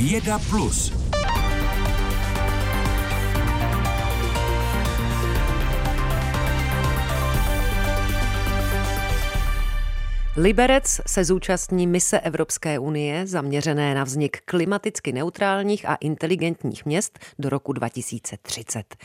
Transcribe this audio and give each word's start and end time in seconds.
Věda 0.00 0.38
Plus. 0.38 0.92
Liberec 10.36 11.00
se 11.06 11.24
zúčastní 11.24 11.86
mise 11.86 12.20
Evropské 12.20 12.78
unie 12.78 13.26
zaměřené 13.26 13.94
na 13.94 14.04
vznik 14.04 14.40
klimaticky 14.44 15.12
neutrálních 15.12 15.88
a 15.88 15.94
inteligentních 15.94 16.86
měst 16.86 17.18
do 17.38 17.48
roku 17.48 17.72
2030. 17.72 18.96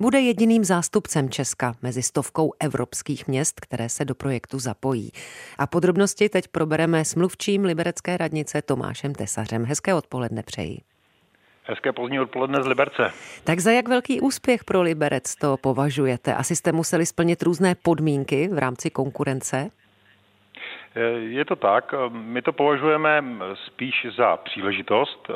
Bude 0.00 0.20
jediným 0.20 0.64
zástupcem 0.64 1.30
Česka 1.30 1.74
mezi 1.82 2.02
stovkou 2.02 2.52
evropských 2.60 3.28
měst, 3.28 3.60
které 3.60 3.88
se 3.88 4.04
do 4.04 4.14
projektu 4.14 4.58
zapojí. 4.58 5.10
A 5.58 5.66
podrobnosti 5.66 6.28
teď 6.28 6.48
probereme 6.48 7.04
s 7.04 7.14
mluvčím 7.14 7.64
Liberecké 7.64 8.16
radnice 8.16 8.62
Tomášem 8.62 9.14
Tesařem. 9.14 9.64
Hezké 9.64 9.94
odpoledne 9.94 10.42
přeji. 10.42 10.80
Hezké 11.62 11.92
pozdní 11.92 12.20
odpoledne 12.20 12.62
z 12.62 12.66
Liberce. 12.66 13.10
Tak 13.44 13.60
za 13.60 13.70
jak 13.70 13.88
velký 13.88 14.20
úspěch 14.20 14.64
pro 14.64 14.82
Liberec 14.82 15.34
to 15.34 15.56
považujete? 15.56 16.34
Asi 16.34 16.56
jste 16.56 16.72
museli 16.72 17.06
splnit 17.06 17.42
různé 17.42 17.74
podmínky 17.74 18.48
v 18.48 18.58
rámci 18.58 18.90
konkurence? 18.90 19.70
Je 21.16 21.44
to 21.44 21.56
tak. 21.56 21.94
My 22.10 22.42
to 22.42 22.52
považujeme 22.52 23.24
spíš 23.54 24.06
za 24.16 24.36
příležitost. 24.36 25.30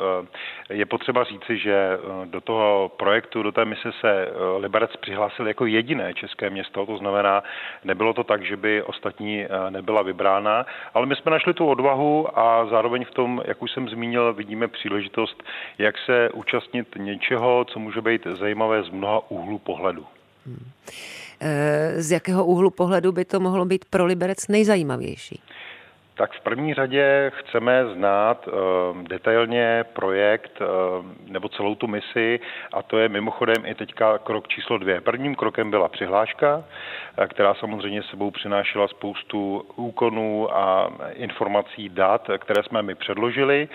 Je 0.69 0.85
potřeba 0.85 1.23
říci, 1.23 1.57
že 1.57 1.97
do 2.25 2.41
toho 2.41 2.91
projektu, 2.97 3.43
do 3.43 3.51
té 3.51 3.65
mise 3.65 3.91
se 3.99 4.27
Liberec 4.57 4.95
přihlásil 4.95 5.47
jako 5.47 5.65
jediné 5.65 6.13
české 6.13 6.49
město. 6.49 6.85
To 6.85 6.97
znamená, 6.97 7.43
nebylo 7.83 8.13
to 8.13 8.23
tak, 8.23 8.43
že 8.43 8.57
by 8.57 8.83
ostatní 8.83 9.45
nebyla 9.69 10.01
vybrána, 10.01 10.65
ale 10.93 11.05
my 11.05 11.15
jsme 11.15 11.31
našli 11.31 11.53
tu 11.53 11.67
odvahu 11.67 12.39
a 12.39 12.65
zároveň 12.65 13.05
v 13.05 13.11
tom, 13.11 13.41
jak 13.45 13.61
už 13.61 13.71
jsem 13.71 13.89
zmínil, 13.89 14.33
vidíme 14.33 14.67
příležitost, 14.67 15.43
jak 15.77 15.97
se 15.97 16.29
účastnit 16.29 16.87
něčeho, 16.97 17.65
co 17.65 17.79
může 17.79 18.01
být 18.01 18.27
zajímavé 18.27 18.83
z 18.83 18.89
mnoha 18.89 19.31
úhlů 19.31 19.59
pohledu. 19.59 20.05
Hmm. 20.45 20.71
Z 21.97 22.11
jakého 22.11 22.45
úhlu 22.45 22.69
pohledu 22.69 23.11
by 23.11 23.25
to 23.25 23.39
mohlo 23.39 23.65
být 23.65 23.85
pro 23.85 24.05
Liberec 24.05 24.47
nejzajímavější? 24.47 25.41
Tak 26.19 26.31
v 26.33 26.41
první 26.41 26.73
řadě 26.73 27.31
chceme 27.35 27.85
znát 27.93 28.47
uh, 28.47 28.53
detailně 29.03 29.85
projekt 29.93 30.61
uh, 30.61 30.67
nebo 31.31 31.49
celou 31.49 31.75
tu 31.75 31.87
misi 31.87 32.39
a 32.73 32.81
to 32.81 32.97
je 32.97 33.09
mimochodem 33.09 33.65
i 33.65 33.75
teďka 33.75 34.17
krok 34.17 34.47
číslo 34.47 34.77
dvě. 34.77 35.01
Prvním 35.01 35.35
krokem 35.35 35.71
byla 35.71 35.87
přihláška, 35.87 36.57
uh, 36.57 36.63
která 37.27 37.53
samozřejmě 37.53 38.03
sebou 38.03 38.31
přinášela 38.31 38.87
spoustu 38.87 39.65
úkonů 39.75 40.57
a 40.57 40.91
informací, 41.13 41.89
dat, 41.89 42.29
které 42.37 42.63
jsme 42.63 42.81
mi 42.81 42.95
předložili. 42.95 43.69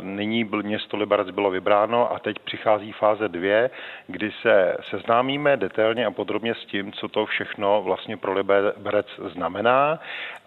Nyní 0.00 0.44
město 0.62 0.96
Liberec 0.96 1.30
bylo 1.30 1.50
vybráno 1.50 2.12
a 2.12 2.18
teď 2.18 2.38
přichází 2.38 2.92
fáze 2.92 3.28
dvě, 3.28 3.70
kdy 4.06 4.32
se 4.42 4.76
seznámíme 4.90 5.56
detailně 5.56 6.06
a 6.06 6.10
podrobně 6.10 6.54
s 6.54 6.64
tím, 6.64 6.92
co 6.92 7.08
to 7.08 7.26
všechno 7.26 7.82
vlastně 7.82 8.16
pro 8.16 8.32
Liberec 8.32 9.06
znamená 9.32 9.98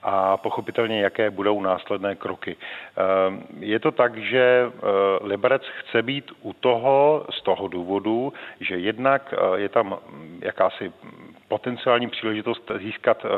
a 0.04 0.38
pochopitelně, 0.38 1.02
jaké 1.02 1.30
budou 1.30 1.62
následné 1.62 2.16
kroky. 2.16 2.56
Ehm, 2.98 3.44
je 3.60 3.80
to 3.80 3.92
tak, 3.92 4.18
že 4.18 4.66
eh, 4.68 4.82
Liberec 5.22 5.62
chce 5.80 6.02
být 6.02 6.32
u 6.42 6.54
toho 6.54 7.26
z 7.30 7.42
toho 7.42 7.68
důvodu, 7.68 8.34
že 8.60 8.78
jednak 8.78 9.34
eh, 9.34 9.60
je 9.60 9.70
tam 9.70 9.98
jakási 10.42 10.92
potenciální 11.48 12.08
příležitost 12.08 12.72
získat 12.80 13.26
eh, 13.26 13.30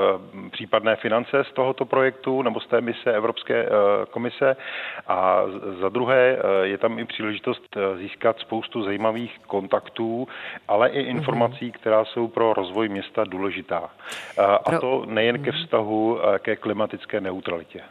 případné 0.49 0.95
finance 0.95 1.44
z 1.44 1.53
tohoto 1.53 1.85
projektu 1.85 2.41
nebo 2.41 2.59
z 2.59 2.67
té 2.67 2.81
mise 2.81 3.13
Evropské 3.13 3.69
komise 4.11 4.55
a 5.07 5.41
za 5.81 5.89
druhé 5.89 6.38
je 6.63 6.77
tam 6.77 7.00
i 7.00 7.05
příležitost 7.05 7.77
získat 7.97 8.39
spoustu 8.39 8.83
zajímavých 8.83 9.39
kontaktů, 9.47 10.27
ale 10.67 10.89
i 10.89 11.02
informací, 11.02 11.72
která 11.72 12.05
jsou 12.05 12.27
pro 12.27 12.53
rozvoj 12.53 12.89
města 12.89 13.23
důležitá. 13.23 13.89
A 14.66 14.79
to 14.79 15.03
nejen 15.06 15.44
ke 15.44 15.51
vztahu 15.51 16.19
ke 16.39 16.54
klimatické 16.55 17.21
neutralitě. 17.21 17.81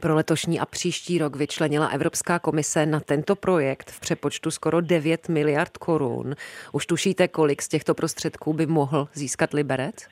Pro 0.00 0.14
letošní 0.14 0.60
a 0.60 0.66
příští 0.66 1.18
rok 1.18 1.36
vyčlenila 1.36 1.86
Evropská 1.86 2.38
komise 2.38 2.86
na 2.86 3.00
tento 3.00 3.36
projekt 3.36 3.90
v 3.90 4.00
přepočtu 4.00 4.50
skoro 4.50 4.80
9 4.80 5.28
miliard 5.28 5.78
korun. 5.78 6.34
Už 6.72 6.86
tušíte, 6.86 7.28
kolik 7.28 7.62
z 7.62 7.68
těchto 7.68 7.94
prostředků 7.94 8.52
by 8.52 8.66
mohl 8.66 9.08
získat 9.14 9.52
Liberec? 9.52 10.06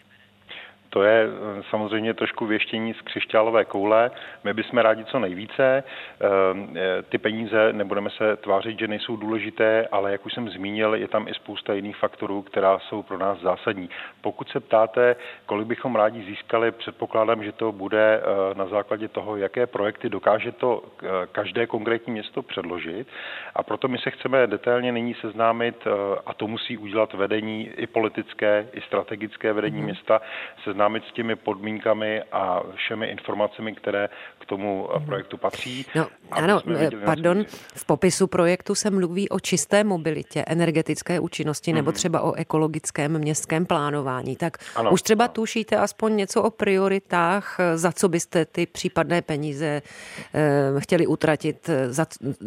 To 0.91 1.03
je 1.03 1.25
eh, 1.25 1.63
samozřejmě 1.71 2.15
trošku 2.15 2.47
věštění 2.47 2.95
z 2.95 3.01
křišťálové 3.01 3.65
koule. 3.65 4.11
My 4.45 4.55
bychom 4.55 4.79
rádi 4.79 5.05
co 5.05 5.19
nejvíce. 5.19 5.85
Eh, 5.85 6.27
eh, 6.77 7.03
ty 7.03 7.19
peníze 7.19 7.73
nebudeme 7.73 8.11
se 8.11 8.37
tvářit, 8.37 8.79
že 8.79 8.89
nejsou 8.89 9.17
důležité, 9.17 9.89
ale 9.93 10.13
jak 10.13 10.27
už 10.27 10.35
jsem 10.35 10.49
zmínil, 10.49 10.95
je 10.95 11.09
tam 11.09 11.29
i 11.29 11.35
spousta 11.35 11.75
jiných 11.75 11.97
faktorů, 11.97 12.43
která 12.43 12.79
jsou 12.79 13.03
pro 13.03 13.19
nás 13.19 13.41
zásadní. 13.41 13.91
Pokud 14.21 14.49
se 14.49 14.61
ptáte, 14.61 15.17
kolik 15.47 15.67
bychom 15.67 15.97
rádi 15.97 16.23
získali, 16.23 16.71
předpokládám, 16.71 17.45
že 17.45 17.53
to 17.53 17.73
bude 17.73 18.21
na 18.55 18.67
základě 18.67 19.09
toho, 19.09 19.37
jaké 19.37 19.67
projekty 19.67 20.09
dokáže 20.09 20.53
to 20.53 20.83
každé 21.33 21.67
konkrétní 21.67 22.13
město 22.13 22.43
předložit. 22.43 23.09
A 23.55 23.63
proto 23.63 23.89
my 23.89 23.99
se 23.99 24.11
chceme 24.11 24.47
detailně 24.47 24.93
nyní 24.93 25.15
seznámit, 25.15 25.85
a 26.27 26.35
to 26.35 26.47
musí 26.47 26.79
udělat 26.79 27.13
vedení 27.15 27.71
i 27.77 27.87
politické, 27.87 28.69
i 28.73 28.81
strategické 28.81 29.53
vedení 29.53 29.81
mm-hmm. 29.81 29.85
města, 29.85 30.21
se 30.65 30.75
seznámit 30.79 31.03
s 31.11 31.13
těmi 31.13 31.37
podmínkami 31.37 32.23
a 32.23 32.63
všemi 32.75 33.07
informacemi, 33.07 33.75
které 33.75 34.09
k 34.39 34.47
tomu 34.47 34.89
projektu 35.07 35.37
patří. 35.37 35.87
No, 35.95 36.07
ano, 36.31 36.61
pardon, 37.05 37.45
v 37.75 37.85
popisu 37.85 38.27
projektu 38.27 38.75
se 38.75 38.91
mluví 38.91 39.29
o 39.29 39.41
čisté 39.41 39.85
mobilitě, 39.85 40.45
energetické 40.47 41.21
účinnosti 41.21 41.73
nebo 41.73 41.91
mhm. 41.91 41.95
třeba 41.95 42.21
o 42.21 42.33
ekologickém 42.33 43.19
městském 43.19 43.67
plánování. 43.67 44.37
Tak 44.37 44.59
ano, 44.77 44.91
už 44.91 45.03
třeba 45.03 45.25
ano. 45.25 45.33
tušíte 45.33 45.77
aspoň 45.77 46.17
něco 46.17 46.43
o 46.43 46.51
prioritách, 46.51 47.59
za 47.75 47.93
co 47.93 48.09
byste 48.09 48.45
ty 48.45 48.67
případné 48.67 49.23
peníze 49.23 49.83
eh, 50.35 50.81
chtěli 50.81 51.07
utratit, 51.07 51.71
za 51.89 52.07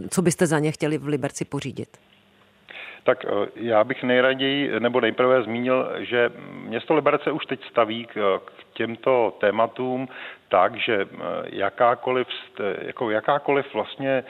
co 0.09 0.21
byste 0.21 0.47
za 0.47 0.59
ně 0.59 0.71
chtěli 0.71 0.97
v 0.97 1.07
Liberci 1.07 1.45
pořídit? 1.45 1.97
Tak 3.03 3.25
eh, 3.25 3.29
já 3.55 3.83
bych 3.83 4.03
nejraději, 4.03 4.79
nebo 4.79 5.01
nejprve 5.01 5.43
zmínil, 5.43 5.91
že 5.97 6.31
město 6.53 6.95
Liberce 6.95 7.31
už 7.31 7.45
teď 7.45 7.65
staví 7.69 8.05
k, 8.05 8.41
k 8.45 8.73
těmto 8.73 9.33
tématům 9.39 10.07
tak, 10.49 10.75
že 10.75 11.01
eh, 11.01 11.17
jakákoliv, 11.45 12.27
jako 12.81 13.09
jakákoliv 13.09 13.73
vlastně 13.73 14.23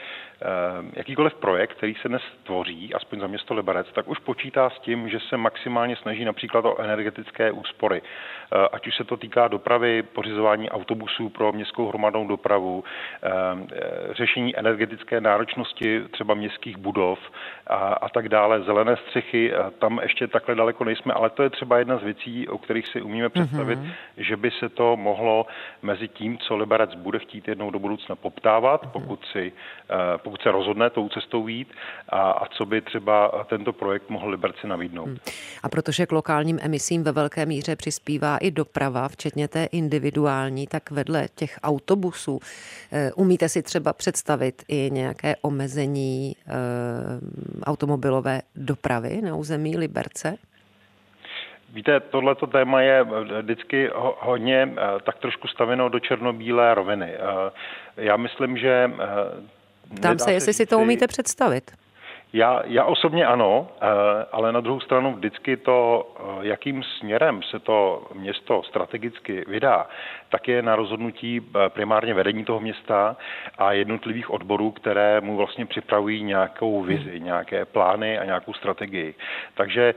Eh, 0.44 0.90
jakýkoliv 0.92 1.34
projekt, 1.34 1.72
který 1.74 1.94
se 1.94 2.08
dnes 2.08 2.22
tvoří, 2.42 2.94
aspoň 2.94 3.20
za 3.20 3.26
město 3.26 3.54
Liberec, 3.54 3.86
tak 3.92 4.08
už 4.08 4.18
počítá 4.18 4.70
s 4.70 4.78
tím, 4.78 5.08
že 5.08 5.20
se 5.20 5.36
maximálně 5.36 5.96
snaží 5.96 6.24
například 6.24 6.64
o 6.64 6.80
energetické 6.80 7.52
úspory. 7.52 8.02
Eh, 8.52 8.68
ať 8.72 8.86
už 8.86 8.96
se 8.96 9.04
to 9.04 9.16
týká 9.16 9.48
dopravy, 9.48 10.02
pořizování 10.02 10.70
autobusů 10.70 11.28
pro 11.28 11.52
městskou 11.52 11.88
hromadnou 11.88 12.26
dopravu, 12.26 12.84
eh, 13.22 13.30
řešení 14.14 14.58
energetické 14.58 15.20
náročnosti 15.20 16.02
třeba 16.10 16.34
městských 16.34 16.76
budov 16.76 17.18
a, 17.66 17.76
a 17.76 18.08
tak 18.08 18.28
dále, 18.28 18.62
zelené 18.62 18.96
střechy, 18.96 19.52
tam 19.78 20.00
ještě 20.02 20.26
takhle 20.26 20.54
daleko 20.54 20.84
nejsme, 20.84 21.14
ale 21.14 21.30
to 21.30 21.42
je 21.42 21.50
třeba 21.50 21.78
jedna 21.78 21.98
z 21.98 22.02
věcí, 22.02 22.48
o 22.48 22.58
kterých 22.58 22.88
si 22.88 23.02
umíme 23.02 23.28
představit, 23.28 23.78
mm-hmm. 23.78 23.92
že 24.16 24.36
by 24.36 24.50
se 24.50 24.68
to 24.68 24.96
mohlo 24.96 25.46
mezi 25.82 26.08
tím, 26.08 26.38
co 26.38 26.56
Liberec 26.56 26.94
bude 26.94 27.18
chtít 27.18 27.48
jednou 27.48 27.70
do 27.70 27.78
budoucna 27.78 28.16
poptávat, 28.16 28.84
mm-hmm. 28.84 28.90
pokud 28.90 29.24
si 29.32 29.52
pokud 30.16 30.42
se 30.42 30.50
rozhodne 30.50 30.90
tou 30.90 31.08
cestou 31.08 31.48
jít 31.48 31.68
a, 32.08 32.30
a 32.30 32.46
co 32.48 32.66
by 32.66 32.80
třeba 32.80 33.44
tento 33.48 33.72
projekt 33.72 34.10
mohl 34.10 34.28
Liberci 34.28 34.66
nabídnout. 34.66 35.06
Hmm. 35.06 35.16
A 35.62 35.68
protože 35.68 36.06
k 36.06 36.12
lokálním 36.12 36.58
emisím 36.62 37.02
ve 37.04 37.12
velké 37.12 37.46
míře 37.46 37.76
přispívá 37.76 38.38
i 38.42 38.50
doprava, 38.50 39.08
včetně 39.08 39.48
té 39.48 39.64
individuální, 39.64 40.66
tak 40.66 40.90
vedle 40.90 41.28
těch 41.34 41.58
autobusů 41.62 42.40
eh, 42.92 43.12
umíte 43.12 43.48
si 43.48 43.62
třeba 43.62 43.92
představit 43.92 44.62
i 44.68 44.90
nějaké 44.92 45.36
omezení 45.42 46.36
eh, 46.36 46.52
automobilové 47.64 48.40
dopravy 48.56 49.22
na 49.22 49.34
území 49.34 49.76
Liberce? 49.76 50.36
Víte, 51.72 52.00
tohleto 52.00 52.46
téma 52.46 52.80
je 52.80 53.04
vždycky 53.42 53.90
hodně 54.18 54.74
eh, 54.76 55.00
tak 55.04 55.18
trošku 55.18 55.48
staveno 55.48 55.88
do 55.88 56.00
černobílé 56.00 56.74
roviny. 56.74 57.12
Já 57.96 58.16
myslím, 58.16 58.56
že 58.56 58.90
Ptám 59.96 60.18
se, 60.18 60.32
jestli 60.32 60.54
si 60.54 60.66
to 60.66 60.78
umíte 60.78 61.06
představit. 61.06 61.81
Já, 62.32 62.62
já 62.64 62.84
osobně 62.84 63.26
ano, 63.26 63.68
eh, 63.70 63.86
ale 64.32 64.52
na 64.52 64.60
druhou 64.60 64.80
stranu 64.80 65.12
vždycky 65.12 65.56
to, 65.56 66.06
eh, 66.16 66.22
jakým 66.40 66.82
směrem 66.82 67.42
se 67.42 67.58
to 67.58 68.06
město 68.14 68.62
strategicky 68.62 69.44
vydá, 69.48 69.86
tak 70.28 70.48
je 70.48 70.62
na 70.62 70.76
rozhodnutí 70.76 71.40
eh, 71.40 71.68
primárně 71.68 72.14
vedení 72.14 72.44
toho 72.44 72.60
města 72.60 73.16
a 73.58 73.72
jednotlivých 73.72 74.30
odborů, 74.30 74.70
které 74.70 75.20
mu 75.20 75.36
vlastně 75.36 75.66
připravují 75.66 76.22
nějakou 76.22 76.82
vizi, 76.82 77.20
nějaké 77.20 77.64
plány 77.64 78.18
a 78.18 78.24
nějakou 78.24 78.52
strategii. 78.52 79.14
Takže 79.54 79.94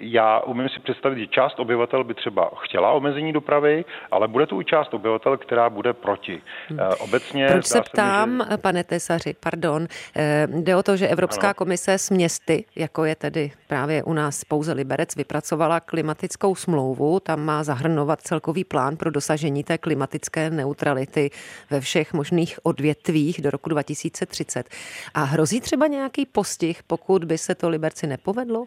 já 0.00 0.40
umím 0.40 0.68
si 0.68 0.80
představit, 0.80 1.18
že 1.18 1.26
část 1.26 1.60
obyvatel 1.60 2.04
by 2.04 2.14
třeba 2.14 2.50
chtěla 2.56 2.92
omezení 2.92 3.32
dopravy, 3.32 3.84
ale 4.10 4.28
bude 4.28 4.46
tu 4.46 4.60
i 4.60 4.64
část 4.64 4.94
obyvatel, 4.94 5.36
která 5.36 5.70
bude 5.70 5.92
proti. 5.92 6.42
Hmm. 6.68 6.78
Obecně 6.98 7.48
Proč 7.52 7.66
se 7.66 7.80
ptám, 7.80 8.46
že... 8.50 8.56
pane 8.56 8.84
Tesaři, 8.84 9.34
pardon, 9.40 9.86
eh, 10.16 10.46
jde 10.50 10.76
o 10.76 10.82
to, 10.82 10.96
že 10.96 11.08
Evropská 11.08 11.46
ano. 11.46 11.54
komise 11.54 11.92
s 11.92 12.10
městy, 12.10 12.64
jako 12.76 13.04
je 13.04 13.14
tedy 13.14 13.52
právě 13.68 14.02
u 14.02 14.12
nás 14.12 14.44
pouze 14.44 14.72
Liberec, 14.72 15.16
vypracovala 15.16 15.80
klimatickou 15.80 16.54
smlouvu. 16.54 17.20
Tam 17.20 17.40
má 17.44 17.64
zahrnovat 17.64 18.20
celkový 18.20 18.64
plán 18.64 18.96
pro 18.96 19.10
dosažení 19.10 19.64
té 19.64 19.78
klimatické 19.78 20.50
neutrality 20.50 21.30
ve 21.70 21.80
všech 21.80 22.12
možných 22.12 22.58
odvětvích 22.62 23.42
do 23.42 23.50
roku 23.50 23.68
2030. 23.68 24.68
A 25.14 25.22
hrozí 25.22 25.60
třeba 25.60 25.86
nějaký 25.86 26.26
postih, 26.26 26.82
pokud 26.82 27.24
by 27.24 27.38
se 27.38 27.54
to 27.54 27.68
Liberci 27.68 28.06
nepovedlo? 28.06 28.64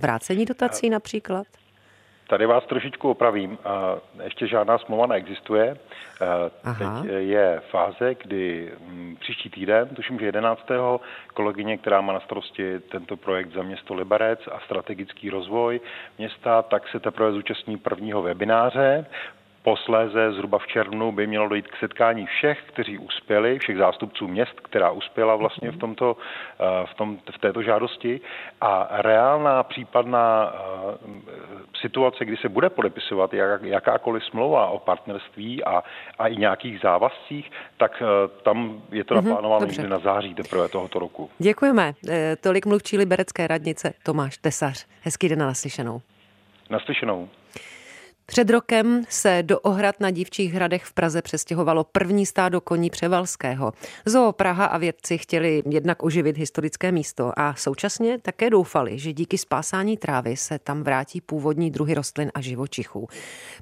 Vrácení 0.00 0.44
dotací 0.44 0.90
například? 0.90 1.46
Tady 2.28 2.46
vás 2.46 2.64
trošičku 2.66 3.10
opravím. 3.10 3.58
Ještě 4.24 4.46
žádná 4.46 4.78
smlouva 4.78 5.06
neexistuje. 5.06 5.76
Aha. 6.64 7.02
Teď 7.02 7.10
je 7.18 7.62
fáze, 7.70 8.14
kdy 8.14 8.72
mm, 8.80 9.16
příští 9.20 9.50
týden, 9.50 9.88
tuším, 9.88 10.18
že 10.18 10.26
11. 10.26 10.60
kolegyně, 11.34 11.78
která 11.78 12.00
má 12.00 12.12
na 12.12 12.20
starosti 12.20 12.80
tento 12.80 13.16
projekt 13.16 13.52
za 13.54 13.62
město 13.62 13.94
Liberec 13.94 14.40
a 14.52 14.60
strategický 14.64 15.30
rozvoj 15.30 15.80
města, 16.18 16.62
tak 16.62 16.88
se 16.88 17.00
teprve 17.00 17.32
zúčastní 17.32 17.76
prvního 17.76 18.22
webináře. 18.22 19.06
Posléze 19.68 20.32
zhruba 20.32 20.58
v 20.58 20.66
červnu 20.66 21.12
by 21.12 21.26
mělo 21.26 21.48
dojít 21.48 21.68
k 21.68 21.76
setkání 21.76 22.26
všech, 22.26 22.58
kteří 22.66 22.98
uspěli, 22.98 23.58
všech 23.58 23.76
zástupců 23.76 24.28
měst, 24.28 24.60
která 24.60 24.90
uspěla 24.90 25.36
vlastně 25.36 25.70
v, 25.70 25.76
tomto, 25.76 26.16
eh, 26.60 26.86
v, 26.86 26.94
tom, 26.94 27.18
v 27.34 27.38
této 27.38 27.62
žádosti. 27.62 28.20
A 28.60 28.88
reálná 28.90 29.62
případná 29.62 30.52
eh, 30.52 30.98
situace, 31.80 32.24
kdy 32.24 32.36
se 32.36 32.48
bude 32.48 32.70
podepisovat 32.70 33.34
jak, 33.34 33.62
jakákoliv 33.62 34.24
smlouva 34.24 34.66
o 34.66 34.78
partnerství 34.78 35.64
a, 35.64 35.82
a 36.18 36.28
i 36.28 36.36
nějakých 36.36 36.80
závazcích, 36.80 37.50
tak 37.76 38.02
eh, 38.02 38.28
tam 38.42 38.82
je 38.92 39.04
to 39.04 39.14
mhm, 39.14 39.24
naplánováno 39.24 39.66
mm-hmm, 39.66 39.70
někdy 39.70 39.88
na 39.88 39.98
září 39.98 40.34
teprve 40.34 40.68
tohoto 40.68 40.98
roku. 40.98 41.30
Děkujeme. 41.38 41.92
Tolik 42.40 42.66
mluvčí 42.66 42.98
Liberecké 42.98 43.46
radnice 43.46 43.94
Tomáš 44.02 44.38
Tesař. 44.38 44.86
Hezký 45.02 45.28
den 45.28 45.38
na 45.38 45.46
naslyšenou. 45.46 46.00
Naslyšenou. 46.70 47.28
Před 48.30 48.50
rokem 48.50 49.02
se 49.08 49.42
do 49.42 49.60
ohrad 49.60 50.00
na 50.00 50.10
Dívčích 50.10 50.54
hradech 50.54 50.84
v 50.84 50.92
Praze 50.92 51.22
přestěhovalo 51.22 51.84
první 51.84 52.26
stádo 52.26 52.60
koní 52.60 52.90
Převalského. 52.90 53.72
Zoo 54.06 54.32
Praha 54.32 54.66
a 54.66 54.78
vědci 54.78 55.18
chtěli 55.18 55.62
jednak 55.70 56.02
oživit 56.02 56.38
historické 56.38 56.92
místo 56.92 57.32
a 57.36 57.54
současně 57.54 58.18
také 58.18 58.50
doufali, 58.50 58.98
že 58.98 59.12
díky 59.12 59.38
spásání 59.38 59.96
trávy 59.96 60.36
se 60.36 60.58
tam 60.58 60.82
vrátí 60.82 61.20
původní 61.20 61.70
druhy 61.70 61.94
rostlin 61.94 62.30
a 62.34 62.40
živočichů. 62.40 63.08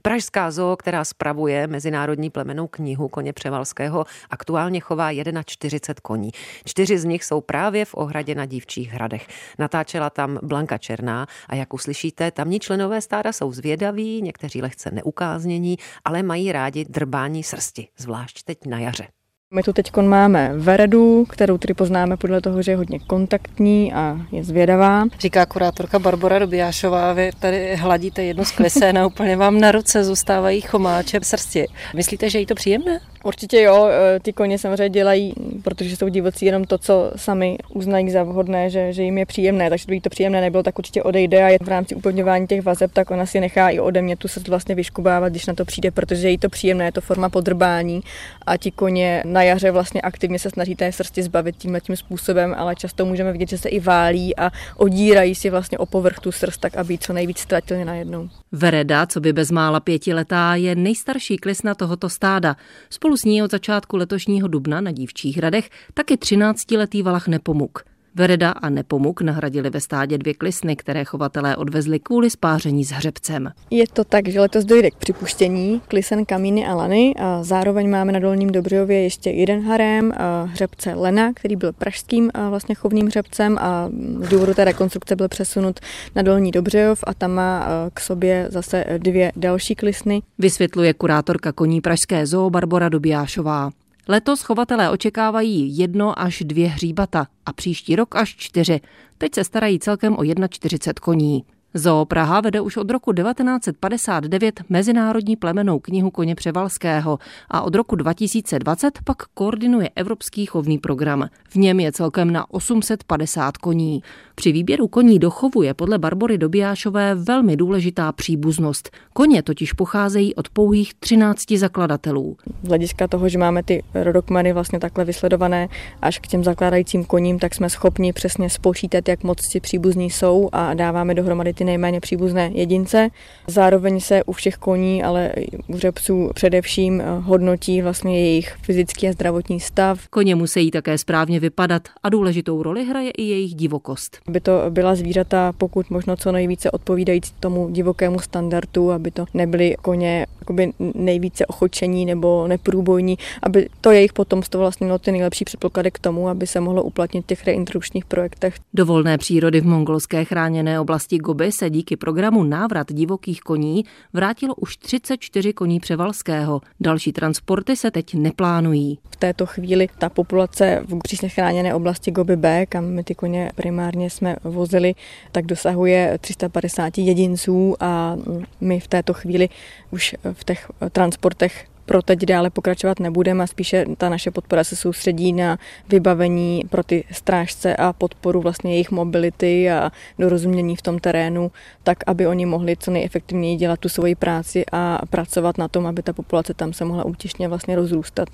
Pražská 0.03 0.51
zoo, 0.51 0.77
která 0.77 1.05
spravuje 1.05 1.67
Mezinárodní 1.67 2.31
plemenou 2.31 2.67
knihu 2.67 3.09
koně 3.09 3.33
Převalského, 3.33 4.05
aktuálně 4.31 4.81
chová 4.81 5.11
41 5.45 6.01
koní. 6.03 6.31
Čtyři 6.65 6.99
z 6.99 7.05
nich 7.05 7.25
jsou 7.25 7.41
právě 7.41 7.85
v 7.85 7.95
ohradě 7.95 8.35
na 8.35 8.47
Dívčích 8.47 8.93
hradech. 8.93 9.29
Natáčela 9.59 10.11
tam 10.11 10.39
Blanka 10.43 10.79
Černá 10.79 11.27
a 11.49 11.55
jak 11.55 11.75
uslyšíte, 11.75 12.31
tamní 12.31 12.61
členové 12.61 13.01
stáda 13.01 13.33
jsou 13.33 13.53
zvědaví, 13.53 14.23
někteří 14.23 14.56
někteří 14.57 14.63
lehce 14.63 14.91
neukáznění, 14.91 15.77
ale 16.05 16.23
mají 16.23 16.53
rádi 16.53 16.85
drbání 16.85 17.43
srsti, 17.43 17.89
zvlášť 17.99 18.43
teď 18.45 18.59
na 18.67 18.79
jaře. 18.79 19.07
My 19.55 19.63
tu 19.63 19.73
teď 19.73 19.97
máme 19.97 20.53
Veredu, 20.57 21.25
kterou 21.25 21.59
tedy 21.59 21.75
poznáme 21.75 22.17
podle 22.17 22.41
toho, 22.41 22.63
že 22.63 22.73
je 22.73 22.77
hodně 22.77 22.99
kontaktní 22.99 23.93
a 23.93 24.17
je 24.33 24.45
zvědavá. 24.45 25.05
Říká 25.19 25.47
kurátorka 25.47 25.99
Barbara 25.99 26.39
Dobijášová, 26.39 27.13
vy 27.13 27.31
tady 27.41 27.77
hladíte 27.77 28.25
jednu 28.25 28.45
z 28.45 28.51
klisen 28.51 28.99
a 28.99 29.07
úplně 29.07 29.37
vám 29.37 29.61
na 29.61 29.73
ruce 29.73 30.05
zůstávají 30.05 30.61
chomáče 30.61 31.21
srsti. 31.23 31.67
Myslíte, 31.95 32.31
že 32.31 32.41
je 32.41 32.47
to 32.47 32.55
příjemné? 32.55 33.01
Určitě 33.27 33.61
jo, 33.61 33.89
e, 33.89 34.21
ty 34.21 34.33
koně 34.33 34.59
samozřejmě 34.59 34.89
dělají, 34.89 35.35
protože 35.65 35.97
jsou 35.97 36.09
divocí 36.09 36.47
jenom 36.47 36.65
to, 36.65 36.79
co 36.79 37.13
sami 37.17 37.59
uznají 37.75 38.11
za 38.11 38.23
vhodné, 38.23 38.71
že, 38.71 38.93
že 38.93 39.03
jim 39.03 39.19
je 39.19 39.27
příjemné, 39.27 39.71
takže 39.71 39.85
kdyby 39.87 40.01
to 40.01 40.11
příjemné 40.11 40.41
nebylo, 40.41 40.63
tak 40.63 40.79
určitě 40.79 41.03
odejde 41.03 41.45
a 41.45 41.49
je 41.49 41.59
v 41.63 41.69
rámci 41.69 41.95
upevňování 41.95 42.47
těch 42.47 42.63
vazeb, 42.63 42.93
tak 42.93 43.11
ona 43.11 43.27
si 43.27 43.41
nechá 43.41 43.69
i 43.71 43.81
ode 43.81 44.03
mě 44.03 44.17
tu 44.17 44.29
se 44.29 44.41
vlastně 44.49 44.75
vyškubávat, 44.75 45.33
když 45.33 45.47
na 45.47 45.55
to 45.55 45.65
přijde, 45.65 45.91
protože 45.91 46.31
je 46.31 46.39
to 46.39 46.49
příjemné, 46.49 46.85
je 46.85 46.93
to 46.93 47.01
forma 47.01 47.29
podrbání 47.29 48.01
a 48.47 48.57
ti 48.57 48.71
koně 48.71 49.23
na 49.27 49.43
jaře 49.43 49.71
vlastně 49.71 50.01
aktivně 50.01 50.39
se 50.39 50.51
snaží 50.51 50.75
té 50.75 50.93
srsti 50.93 51.23
zbavit 51.23 51.57
tímhle 51.57 51.81
tím 51.81 51.97
způsobem, 51.97 52.55
ale 52.59 52.75
často 52.75 53.05
můžeme 53.05 53.33
vidět, 53.33 53.49
že 53.49 53.59
se 53.59 53.69
i 53.69 53.81
válí 53.81 54.37
a 54.37 54.51
odírají 54.77 55.35
si 55.35 55.51
vlastně 55.51 55.79
o 55.79 55.87
povrch 55.87 56.19
tu 56.19 56.33
srst, 56.33 56.61
tak 56.61 56.77
aby 56.77 56.99
co 56.99 57.13
nejvíc 57.13 57.39
ztratili 57.39 57.85
najednou. 57.85 58.29
Vereda, 58.53 59.07
co 59.07 59.21
by 59.21 59.33
bezmála 59.33 59.81
pětiletá, 59.81 60.55
je 60.55 60.75
nejstarší 60.75 61.37
klisna 61.37 61.75
tohoto 61.75 62.09
stáda. 62.09 62.57
Spolu 62.91 63.16
s 63.17 63.25
ní 63.25 63.43
od 63.43 63.51
začátku 63.51 63.97
letošního 63.97 64.49
dubna 64.49 64.81
na 64.81 64.91
Dívčích 64.91 65.37
hradech 65.37 65.71
taky 65.95 66.15
13-letý 66.15 67.03
Valach 67.03 67.29
Nepomuk. 67.29 67.96
Vereda 68.19 68.51
a 68.51 68.69
Nepomuk 68.69 69.21
nahradili 69.21 69.71
ve 69.71 69.81
stádě 69.81 70.19
dvě 70.19 70.35
klisny, 70.35 70.77
které 70.77 71.05
chovatelé 71.05 71.57
odvezli 71.57 71.99
kvůli 71.99 72.31
spáření 72.31 72.85
s 72.85 72.91
hřebcem. 72.91 73.53
Je 73.71 73.85
to 73.93 74.05
tak, 74.05 74.29
že 74.29 74.41
letos 74.41 74.65
dojde 74.65 74.91
k 74.91 74.95
připuštění 74.95 75.81
klisen 75.89 76.25
Kamíny 76.25 76.67
a 76.67 76.75
Lany 76.75 77.15
a 77.19 77.43
zároveň 77.43 77.91
máme 77.91 78.13
na 78.13 78.19
Dolním 78.19 78.53
Dobřově 78.53 79.03
ještě 79.03 79.31
jeden 79.31 79.63
harém, 79.63 80.13
hřebce 80.45 80.95
Lena, 80.95 81.33
který 81.33 81.57
byl 81.57 81.73
pražským 81.73 82.31
vlastně 82.51 82.75
chovným 82.75 83.07
hřebcem 83.07 83.59
a 83.61 83.89
z 84.21 84.29
důvodu 84.29 84.55
té 84.55 84.65
rekonstrukce 84.65 85.17
byl 85.17 85.29
přesunut 85.29 85.81
na 86.15 86.23
Dolní 86.23 86.51
Dobřov 86.51 87.05
a 87.07 87.15
tam 87.15 87.31
má 87.31 87.69
k 87.95 88.01
sobě 88.01 88.47
zase 88.51 88.85
dvě 88.99 89.33
další 89.37 89.75
klisny. 89.75 90.23
Vysvětluje 90.39 90.95
kurátorka 90.95 91.53
koní 91.53 91.81
Pražské 91.81 92.27
zoo 92.27 92.51
Barbara 92.51 92.89
Dobijášová. 92.89 93.71
Letos 94.09 94.43
chovatelé 94.43 94.91
očekávají 94.91 95.79
jedno 95.79 96.21
až 96.21 96.43
dvě 96.47 96.69
hříbata 96.69 97.27
a 97.47 97.53
příští 97.53 97.97
rok 97.97 98.17
až 98.17 98.37
čtyři. 98.37 98.81
Teď 99.19 99.35
se 99.35 99.45
starají 99.45 99.79
celkem 99.79 100.17
o 100.19 100.25
41 100.49 101.01
koní. 101.01 101.45
Zoo 101.75 102.05
Praha 102.05 102.41
vede 102.41 102.61
už 102.61 102.77
od 102.77 102.91
roku 102.91 103.13
1959 103.13 104.61
Mezinárodní 104.69 105.37
plemenou 105.37 105.79
knihu 105.79 106.11
koně 106.11 106.35
Převalského 106.35 107.19
a 107.51 107.63
od 107.63 107.75
roku 107.75 107.97
2020 107.97 108.99
pak 109.05 109.17
koordinuje 109.35 109.91
Evropský 109.97 110.47
chovný 110.47 110.79
program. 110.79 111.29
V 111.49 111.57
něm 111.57 111.81
je 111.81 111.93
celkem 111.93 112.33
na 112.33 112.51
850 112.51 113.57
koní. 113.57 114.03
Při 114.35 114.53
výběru 114.53 114.89
koní 114.89 115.19
do 115.19 115.31
chovu 115.31 115.63
je 115.63 115.75
podle 115.75 115.99
Barbory 115.99 116.39
Dobijášové 116.39 117.15
velmi 117.15 117.57
důležitá 117.57 118.13
příbuznost. 118.13 118.91
Koně 119.13 119.43
totiž 119.43 119.73
pocházejí 119.73 120.35
od 120.35 120.49
pouhých 120.49 120.95
13 120.95 121.53
zakladatelů. 121.57 122.37
Z 122.63 122.69
hlediska 122.69 123.09
toho, 123.09 123.29
že 123.29 123.39
máme 123.39 123.63
ty 123.63 123.83
rodokmeny 123.95 124.53
vlastně 124.53 124.81
takhle 124.81 125.05
vysledované 125.05 125.69
až 126.03 126.19
k 126.19 126.27
těm 126.27 126.45
zakládajícím 126.45 127.05
koním, 127.05 127.39
tak 127.39 127.55
jsme 127.55 127.71
schopni 127.71 128.13
přesně 128.13 128.51
spočítat, 128.51 129.09
jak 129.09 129.25
moc 129.25 129.39
si 129.53 129.61
příbuzní 129.61 130.11
jsou 130.11 130.49
a 130.53 130.75
dáváme 130.75 131.15
dohromady 131.15 131.55
ty 131.57 131.65
nejméně 131.65 132.01
příbuzné 132.01 132.51
jedince. 132.55 133.09
Zároveň 133.47 134.01
se 134.01 134.25
u 134.25 134.33
všech 134.33 134.57
koní, 134.57 135.03
ale 135.03 135.33
u 135.67 135.79
řepsů 135.79 136.31
především 136.35 137.01
eh, 137.01 137.05
hodnotí 137.21 137.83
vlastně 137.83 138.21
jejich 138.21 138.57
fyzický 138.63 139.09
a 139.09 139.13
zdravotní 139.13 139.61
stav. 139.61 140.09
Koně 140.09 140.35
musí 140.35 140.71
také 140.71 140.99
správně 140.99 141.41
vypadat 141.41 141.89
a 142.03 142.09
důležitou 142.09 142.63
roli 142.63 142.85
hraje 142.85 143.11
i 143.11 143.23
jejich 143.23 143.55
divokost. 143.55 144.19
Aby 144.29 144.41
to 144.41 144.63
byla 144.71 144.95
zvířata 144.95 145.53
pokud 145.59 145.91
možno 145.91 146.17
co 146.17 146.33
nejvíce 146.33 146.71
odpovídající 146.71 147.33
tomu 147.41 147.69
divokému 147.71 148.19
standardu, 148.19 148.91
aby 148.91 149.11
to 149.11 149.25
nebyly 149.35 149.77
koně 149.83 150.27
jakoby 150.41 150.73
nejvíce 150.95 151.47
ochočení 151.47 152.07
nebo 152.07 152.49
neprůbojní, 152.49 153.19
aby 153.43 153.69
to 153.81 153.91
jejich 153.91 154.13
potomstvo 154.13 154.61
vlastně 154.61 154.85
mělo 154.85 154.99
ty 154.99 155.13
nejlepší 155.13 155.45
předpoklady 155.45 155.91
k 155.91 155.99
tomu, 155.99 156.29
aby 156.29 156.47
se 156.47 156.61
mohlo 156.61 156.83
uplatnit 156.83 157.23
v 157.23 157.27
těch 157.27 157.47
reintrodukčních 157.47 158.05
projektech. 158.05 158.55
Do 158.75 158.87
volné 158.87 159.19
přírody 159.19 159.61
v 159.61 159.67
mongolské 159.67 160.25
chráněné 160.25 160.81
oblasti 160.81 161.19
Gobi 161.19 161.46
se 161.53 161.71
díky 161.71 161.97
programu 161.97 162.45
Návrat 162.45 162.93
divokých 162.93 163.41
koní 163.41 163.85
vrátilo 164.13 164.55
už 164.55 164.77
34 164.77 165.53
koní 165.53 165.81
Převalského. 165.81 166.61
Další 166.81 167.13
transporty 167.13 167.77
se 167.77 167.91
teď 167.91 168.15
neplánují. 168.15 168.99
V 169.11 169.17
této 169.17 169.47
chvíli 169.47 169.89
ta 169.99 170.09
populace 170.09 170.83
v 170.89 170.99
přísně 170.99 171.29
chráněné 171.29 171.75
oblasti 171.75 172.11
Gobi 172.11 172.37
B, 172.37 172.67
kam 172.67 172.85
my 172.85 173.05
ty 173.05 173.15
koně 173.15 173.51
primárně 173.55 174.11
jsme 174.11 174.37
vozili, 174.45 174.95
tak 175.33 175.47
dosahuje 175.47 176.19
350 176.21 176.99
jedinců 176.99 177.77
a 177.81 178.17
my 178.61 178.81
v 178.81 178.89
této 178.89 179.15
chvíli 179.15 179.49
už 179.91 180.15
v 180.33 180.45
těch 180.45 180.71
transportech 180.93 181.67
pro 181.87 182.03
teď 182.03 182.19
dále 182.19 182.51
pokračovat 182.51 183.01
nebudeme 183.01 183.45
a 183.45 183.47
spíše 183.47 183.85
ta 183.99 184.09
naše 184.09 184.31
podpora 184.31 184.65
se 184.65 184.77
soustředí 184.77 185.33
na 185.33 185.59
vybavení 185.89 186.63
pro 186.71 186.83
ty 186.83 187.05
strážce 187.13 187.77
a 187.77 187.93
podporu 187.93 188.41
vlastně 188.41 188.73
jejich 188.73 188.91
mobility 188.91 189.71
a 189.71 189.91
dorozumění 190.19 190.77
v 190.77 190.83
tom 190.83 190.99
terénu, 190.99 191.51
tak 191.83 191.99
aby 192.07 192.27
oni 192.27 192.47
mohli 192.47 192.77
co 192.77 192.91
nejefektivněji 192.91 193.57
dělat 193.57 193.81
tu 193.81 193.89
svoji 193.89 194.15
práci 194.15 194.65
a 194.73 194.99
pracovat 195.11 195.59
na 195.59 195.69
tom, 195.69 195.87
aby 195.87 196.03
ta 196.03 196.13
populace 196.13 196.55
tam 196.55 196.73
se 196.73 196.85
mohla 196.85 197.05
útěšně 197.05 197.49
vlastně 197.49 197.77
rozrůstat. 197.77 198.29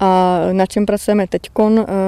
A 0.00 0.40
na 0.52 0.66
čem 0.66 0.86
pracujeme 0.86 1.26
teď 1.26 1.50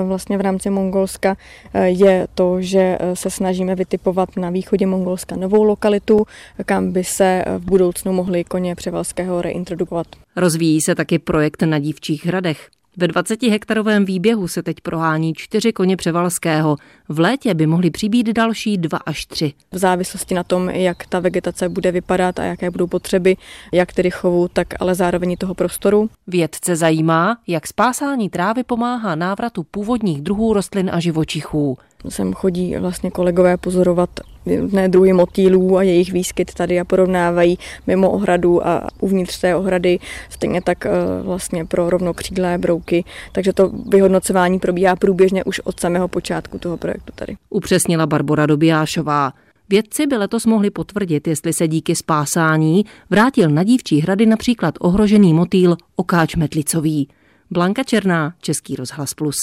vlastně 0.04 0.38
v 0.38 0.40
rámci 0.40 0.70
Mongolska 0.70 1.36
je 1.84 2.26
to, 2.34 2.60
že 2.60 2.98
se 3.14 3.30
snažíme 3.30 3.74
vytipovat 3.74 4.36
na 4.36 4.50
východě 4.50 4.86
Mongolska 4.86 5.36
novou 5.36 5.62
lokalitu, 5.62 6.26
kam 6.64 6.92
by 6.92 7.04
se 7.04 7.44
v 7.58 7.64
budoucnu 7.64 8.12
mohli 8.12 8.44
koně 8.44 8.74
převalského 8.74 9.42
reintrodukovat. 9.42 10.06
Rozvíjí 10.36 10.80
se 10.88 10.94
taky 10.94 11.18
projekt 11.18 11.62
na 11.62 11.78
Dívčích 11.78 12.26
hradech. 12.26 12.70
Ve 12.96 13.08
20 13.08 13.42
hektarovém 13.42 14.04
výběhu 14.04 14.48
se 14.48 14.62
teď 14.62 14.80
prohání 14.80 15.34
čtyři 15.34 15.72
koně 15.72 15.96
Převalského. 15.96 16.76
V 17.08 17.20
létě 17.20 17.54
by 17.54 17.66
mohly 17.66 17.90
přibít 17.90 18.26
další 18.26 18.78
dva 18.78 18.98
až 19.06 19.26
tři. 19.26 19.52
V 19.72 19.78
závislosti 19.78 20.34
na 20.34 20.44
tom, 20.44 20.70
jak 20.70 21.06
ta 21.06 21.20
vegetace 21.20 21.68
bude 21.68 21.92
vypadat 21.92 22.38
a 22.38 22.44
jaké 22.44 22.70
budou 22.70 22.86
potřeby, 22.86 23.36
jak 23.72 23.92
tedy 23.92 24.10
chovu, 24.10 24.48
tak 24.48 24.66
ale 24.80 24.94
zároveň 24.94 25.36
toho 25.36 25.54
prostoru. 25.54 26.10
Vědce 26.26 26.76
zajímá, 26.76 27.38
jak 27.46 27.66
spásání 27.66 28.30
trávy 28.30 28.62
pomáhá 28.62 29.14
návratu 29.14 29.62
původních 29.62 30.22
druhů 30.22 30.52
rostlin 30.52 30.90
a 30.92 31.00
živočichů. 31.00 31.78
Sem 32.08 32.32
chodí 32.34 32.76
vlastně 32.76 33.10
kolegové 33.10 33.56
pozorovat 33.56 34.10
různé 34.56 34.88
druhy 34.88 35.12
motýlů 35.12 35.76
a 35.76 35.82
jejich 35.82 36.12
výskyt 36.12 36.54
tady 36.54 36.80
a 36.80 36.84
porovnávají 36.84 37.58
mimo 37.86 38.10
ohradu 38.10 38.66
a 38.66 38.88
uvnitř 39.00 39.40
té 39.40 39.56
ohrady, 39.56 39.98
stejně 40.30 40.62
tak 40.62 40.86
eh, 40.86 40.90
vlastně 41.22 41.64
pro 41.64 41.90
rovnokřídlé 41.90 42.58
brouky. 42.58 43.04
Takže 43.32 43.52
to 43.52 43.68
vyhodnocování 43.68 44.58
probíhá 44.58 44.96
průběžně 44.96 45.44
už 45.44 45.60
od 45.60 45.80
samého 45.80 46.08
počátku 46.08 46.58
toho 46.58 46.76
projektu 46.76 47.12
tady. 47.14 47.36
Upřesnila 47.50 48.06
Barbara 48.06 48.46
Dobijášová. 48.46 49.32
Vědci 49.68 50.06
by 50.06 50.16
letos 50.16 50.46
mohli 50.46 50.70
potvrdit, 50.70 51.28
jestli 51.28 51.52
se 51.52 51.68
díky 51.68 51.96
spásání 51.96 52.84
vrátil 53.10 53.50
na 53.50 53.62
dívčí 53.62 54.00
hrady 54.00 54.26
například 54.26 54.74
ohrožený 54.80 55.34
motýl 55.34 55.76
okáč 55.96 56.36
metlicový. 56.36 57.08
Blanka 57.50 57.84
Černá, 57.84 58.34
Český 58.40 58.76
rozhlas 58.76 59.14
Plus. 59.14 59.36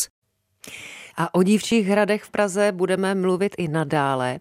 A 1.17 1.35
o 1.35 1.43
dívčích 1.43 1.87
hradech 1.87 2.23
v 2.23 2.29
Praze 2.29 2.71
budeme 2.71 3.15
mluvit 3.15 3.55
i 3.57 3.67
nadále. 3.67 4.39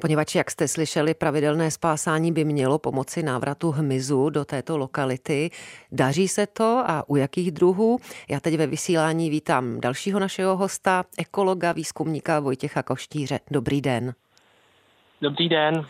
Poněvadž, 0.00 0.34
jak 0.34 0.50
jste 0.50 0.68
slyšeli, 0.68 1.14
pravidelné 1.14 1.70
spásání 1.70 2.32
by 2.32 2.44
mělo 2.44 2.78
pomoci 2.78 3.22
návratu 3.22 3.70
hmyzu 3.70 4.30
do 4.30 4.44
této 4.44 4.78
lokality. 4.78 5.50
Daří 5.92 6.28
se 6.28 6.46
to 6.46 6.82
a 6.86 7.08
u 7.08 7.16
jakých 7.16 7.50
druhů? 7.50 7.98
Já 8.28 8.40
teď 8.40 8.56
ve 8.56 8.66
vysílání 8.66 9.30
vítám 9.30 9.80
dalšího 9.80 10.20
našeho 10.20 10.56
hosta, 10.56 11.04
ekologa, 11.18 11.72
výzkumníka 11.72 12.40
Vojtěcha 12.40 12.82
Koštíře. 12.82 13.40
Dobrý 13.50 13.80
den. 13.80 14.14
Dobrý 15.20 15.48
den. 15.48 15.86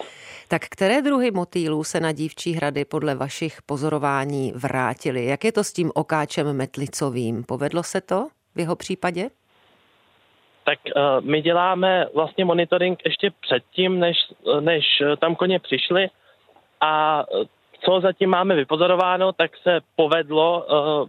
Tak 0.48 0.62
které 0.70 1.02
druhy 1.02 1.30
motýlů 1.30 1.84
se 1.84 2.00
na 2.00 2.12
dívčí 2.12 2.52
hrady 2.52 2.84
podle 2.84 3.14
vašich 3.14 3.62
pozorování 3.62 4.52
vrátily? 4.56 5.26
Jak 5.26 5.44
je 5.44 5.52
to 5.52 5.64
s 5.64 5.72
tím 5.72 5.90
okáčem 5.94 6.52
metlicovým? 6.52 7.44
Povedlo 7.44 7.82
se 7.82 8.00
to 8.00 8.28
v 8.54 8.60
jeho 8.60 8.76
případě? 8.76 9.30
Tak 10.64 10.78
uh, 10.86 11.02
my 11.20 11.42
děláme 11.42 12.06
vlastně 12.14 12.44
monitoring 12.44 13.02
ještě 13.04 13.30
předtím, 13.40 14.00
než, 14.00 14.16
než 14.60 15.02
tam 15.18 15.34
koně 15.34 15.58
přišli. 15.58 16.08
A 16.80 17.24
co 17.80 18.00
zatím 18.00 18.30
máme 18.30 18.54
vypozorováno, 18.54 19.32
tak 19.32 19.56
se 19.56 19.80
povedlo, 19.96 20.66
uh, 20.66 21.08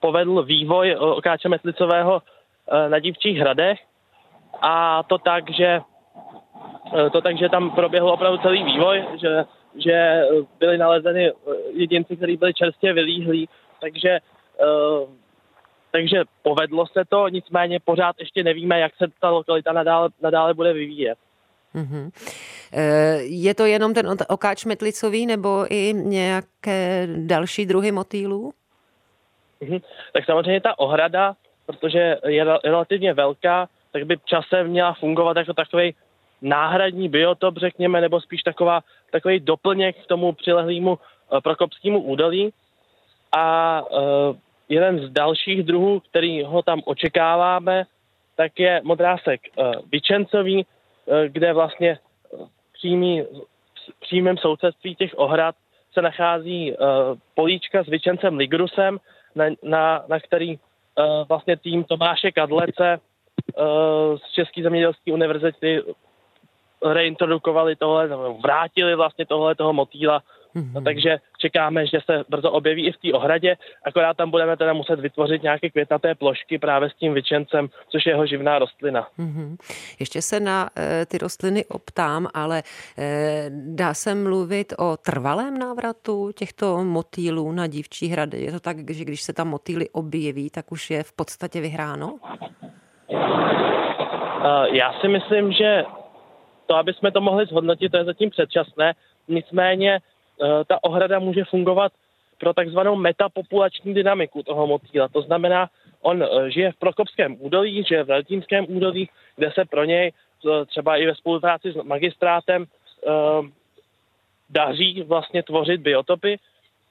povedl 0.00 0.42
vývoj 0.42 0.96
okáče 0.96 1.48
metlicového 1.48 2.14
uh, 2.14 2.90
na 2.90 2.98
dívčích 2.98 3.38
hradech. 3.38 3.78
A 4.62 5.02
to 5.02 5.18
tak, 5.18 5.50
že 5.50 5.80
to 7.12 7.20
tak, 7.20 7.38
že 7.38 7.48
tam 7.48 7.70
proběhl 7.70 8.08
opravdu 8.08 8.38
celý 8.38 8.64
vývoj, 8.64 9.04
že, 9.20 9.44
že 9.76 10.22
byly 10.58 10.78
nalezeny 10.78 11.32
jedinci, 11.72 12.16
kteří 12.16 12.36
byli 12.36 12.54
čerstvě 12.54 12.92
vylíhlí, 12.92 13.48
takže 13.80 14.18
takže 15.90 16.24
povedlo 16.42 16.86
se 16.86 17.04
to, 17.08 17.28
nicméně 17.28 17.80
pořád 17.80 18.16
ještě 18.18 18.44
nevíme, 18.44 18.80
jak 18.80 18.96
se 18.96 19.06
ta 19.20 19.30
lokalita 19.30 19.72
nadále, 19.72 20.08
nadále 20.22 20.54
bude 20.54 20.72
vyvíjet. 20.72 21.18
Mm-hmm. 21.74 22.10
Je 23.20 23.54
to 23.54 23.66
jenom 23.66 23.94
ten 23.94 24.16
okáč 24.28 24.64
metlicový 24.64 25.26
nebo 25.26 25.66
i 25.70 25.92
nějaké 25.92 27.08
další 27.16 27.66
druhy 27.66 27.92
motýlů? 27.92 28.52
Mm-hmm. 29.60 29.82
Tak 30.12 30.24
samozřejmě 30.24 30.60
ta 30.60 30.78
ohrada, 30.78 31.34
protože 31.66 32.16
je 32.26 32.44
relativně 32.64 33.14
velká, 33.14 33.68
tak 33.92 34.04
by 34.04 34.16
časem 34.24 34.66
měla 34.66 34.94
fungovat 34.94 35.36
jako 35.36 35.54
takový 35.54 35.94
náhradní 36.42 37.08
biotop, 37.08 37.56
řekněme, 37.56 38.00
nebo 38.00 38.20
spíš 38.20 38.42
taková, 38.42 38.80
takový 39.10 39.40
doplněk 39.40 40.04
k 40.04 40.06
tomu 40.06 40.32
přilehlému 40.32 40.98
eh, 40.98 41.40
prokopskému 41.40 42.00
údolí. 42.02 42.52
A 43.32 43.82
jeden 44.68 44.98
z 44.98 45.10
dalších 45.10 45.62
druhů, 45.62 46.00
který 46.00 46.42
ho 46.42 46.62
tam 46.62 46.82
očekáváme, 46.84 47.84
tak 48.36 48.60
je 48.60 48.80
modrásek 48.84 49.40
uh, 49.56 49.72
vyčencový, 49.92 50.66
uh, 50.66 51.14
kde 51.28 51.52
vlastně 51.52 51.98
přímý, 52.72 53.22
v 53.22 54.00
přímém 54.00 54.36
sousedství 54.36 54.94
těch 54.94 55.18
ohrad 55.18 55.54
se 55.92 56.02
nachází 56.02 56.76
políčka 57.34 57.82
s 57.82 57.86
vyčencem 57.86 58.36
ligrusem, 58.36 58.98
na, 59.34 59.44
na, 59.62 60.04
na 60.08 60.20
který 60.20 60.58
vlastně 61.28 61.56
tým 61.56 61.84
Tomáše 61.84 62.32
Kadlece 62.32 63.00
z 64.16 64.32
České 64.32 64.62
zemědělské 64.62 65.12
univerzity 65.12 65.82
reintrodukovali 66.82 67.76
tohle, 67.76 68.08
vrátili 68.44 68.94
vlastně 68.94 69.26
tohle 69.26 69.54
toho 69.54 69.72
motýla 69.72 70.22
Mm-hmm. 70.58 70.72
No, 70.74 70.80
takže 70.80 71.18
čekáme, 71.38 71.86
že 71.86 71.98
se 72.04 72.24
brzo 72.28 72.50
objeví 72.50 72.86
i 72.86 72.92
v 72.92 72.96
té 72.96 73.12
ohradě, 73.12 73.56
akorát 73.84 74.16
tam 74.16 74.30
budeme 74.30 74.56
teda 74.56 74.72
muset 74.72 75.00
vytvořit 75.00 75.42
nějaké 75.42 75.70
květnaté 75.70 76.14
plošky 76.14 76.58
právě 76.58 76.90
s 76.90 76.94
tím 76.94 77.14
vyčencem, 77.14 77.68
což 77.88 78.06
je 78.06 78.12
jeho 78.12 78.26
živná 78.26 78.58
rostlina. 78.58 79.08
Mm-hmm. 79.18 79.56
Ještě 80.00 80.22
se 80.22 80.40
na 80.40 80.70
e, 80.76 81.06
ty 81.06 81.18
rostliny 81.18 81.64
optám, 81.64 82.26
ale 82.34 82.62
e, 82.98 83.50
dá 83.50 83.94
se 83.94 84.14
mluvit 84.14 84.72
o 84.78 84.96
trvalém 84.96 85.58
návratu 85.58 86.30
těchto 86.32 86.84
motýlů 86.84 87.52
na 87.52 87.66
dívčí 87.66 88.08
hrady? 88.08 88.40
Je 88.40 88.52
to 88.52 88.60
tak, 88.60 88.90
že 88.90 89.04
když 89.04 89.22
se 89.22 89.32
tam 89.32 89.48
motýly 89.48 89.88
objeví, 89.90 90.50
tak 90.50 90.72
už 90.72 90.90
je 90.90 91.02
v 91.02 91.12
podstatě 91.12 91.60
vyhráno? 91.60 92.18
Uh, 94.38 94.64
já 94.72 94.92
si 95.00 95.08
myslím, 95.08 95.52
že 95.52 95.84
to, 96.66 96.74
aby 96.74 96.92
jsme 96.92 97.12
to 97.12 97.20
mohli 97.20 97.46
zhodnotit, 97.46 97.88
to 97.88 97.96
je 97.96 98.04
zatím 98.04 98.30
předčasné. 98.30 98.94
Nicméně 99.28 100.00
Eh, 100.00 100.00
ta 100.66 100.84
ohrada 100.84 101.18
může 101.18 101.44
fungovat 101.44 101.92
pro 102.38 102.54
takzvanou 102.54 102.96
metapopulační 102.96 103.94
dynamiku 103.94 104.42
toho 104.42 104.66
motýla. 104.66 105.08
To 105.08 105.22
znamená, 105.22 105.70
on 106.00 106.22
eh, 106.22 106.50
žije 106.50 106.72
v 106.72 106.76
Prokopském 106.76 107.36
údolí, 107.38 107.84
žije 107.84 108.04
v 108.04 108.06
Veltínském 108.06 108.66
údolí, 108.68 109.08
kde 109.36 109.50
se 109.50 109.64
pro 109.64 109.84
něj 109.84 110.12
eh, 110.12 110.64
třeba 110.66 110.96
i 110.96 111.06
ve 111.06 111.14
spolupráci 111.14 111.72
s 111.72 111.82
magistrátem 111.82 112.66
daří 114.50 115.02
vlastně 115.02 115.42
tvořit 115.42 115.80
biotopy 115.80 116.38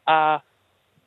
a 0.05 0.39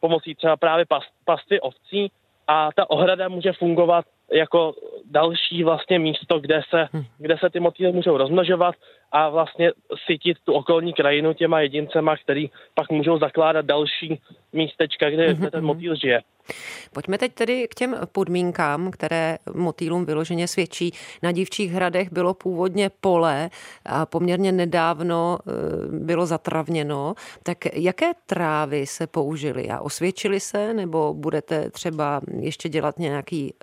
pomocí 0.01 0.35
třeba 0.35 0.57
právě 0.57 0.85
pasty 1.25 1.61
ovcí 1.61 2.11
a 2.47 2.69
ta 2.77 2.91
ohrada 2.91 3.29
může 3.29 3.53
fungovat 3.53 4.05
jako 4.33 4.75
další 5.05 5.65
vlastně 5.65 5.99
místo, 5.99 6.41
kde 6.41 6.63
se, 6.71 6.89
hm. 6.93 7.05
kde 7.19 7.39
se 7.39 7.51
ty 7.51 7.61
motýly 7.61 7.93
můžou 7.93 8.17
rozmnožovat 8.17 8.75
a 9.13 9.29
vlastně 9.29 9.73
sytit 10.07 10.37
tu 10.45 10.53
okolní 10.53 10.93
krajinu 10.93 11.33
těma 11.33 11.61
jedincema, 11.61 12.17
který 12.17 12.51
pak 12.75 12.91
můžou 12.91 13.19
zakládat 13.19 13.67
další 13.67 14.21
místečka, 14.53 15.11
kde, 15.11 15.35
kde 15.35 15.51
ten 15.51 15.65
motýl 15.65 15.95
žije. 15.95 16.21
Pojďme 16.93 17.19
teď 17.19 17.33
tedy 17.35 17.69
k 17.69 17.75
těm 17.75 17.97
podmínkám, 18.13 18.91
které 18.91 19.37
motýlům 19.55 20.05
vyloženě 20.05 20.49
svědčí. 20.49 20.93
Na 21.23 21.33
Dívčích 21.33 21.73
hradech 21.73 22.13
bylo 22.13 22.35
původně 22.35 22.91
pole 23.01 23.51
a 23.87 24.07
poměrně 24.07 24.53
nedávno 24.53 25.39
e, 25.39 25.53
bylo 25.99 26.27
zatravněno. 26.27 27.15
Tak 27.43 27.59
jaké 27.73 28.11
trávy 28.27 28.87
se 28.87 29.07
použily 29.07 29.69
a 29.69 29.81
osvědčily 29.81 30.41
se, 30.41 30.75
nebo 30.75 31.15
budete 31.15 31.71
třeba 31.71 32.21
ještě 32.41 32.69
dělat 32.69 32.99
nějaký 32.99 33.55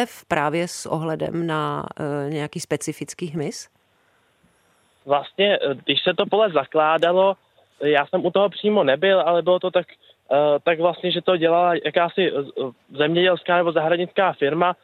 dosev 0.00 0.24
právě 0.28 0.68
s 0.68 0.86
ohledem 0.86 1.46
na 1.46 1.86
e, 2.26 2.30
nějaký 2.30 2.60
specifický 2.60 3.26
hmyz? 3.26 3.68
Vlastně, 5.06 5.56
e, 5.56 5.74
když 5.84 6.02
se 6.02 6.14
to 6.14 6.26
pole 6.26 6.50
zakládalo, 6.50 7.36
já 7.80 8.06
jsem 8.06 8.26
u 8.26 8.30
toho 8.30 8.48
přímo 8.48 8.84
nebyl, 8.84 9.20
ale 9.20 9.42
bylo 9.42 9.58
to 9.58 9.70
tak 9.70 9.86
Eh, 10.32 10.58
tak 10.62 10.80
vlastně, 10.80 11.10
že 11.10 11.22
to 11.22 11.36
dělala 11.36 11.74
jakási 11.84 12.32
eh, 12.32 12.62
zemědělská 12.90 13.56
nebo 13.56 13.72
zahradnická 13.72 14.32
firma 14.32 14.76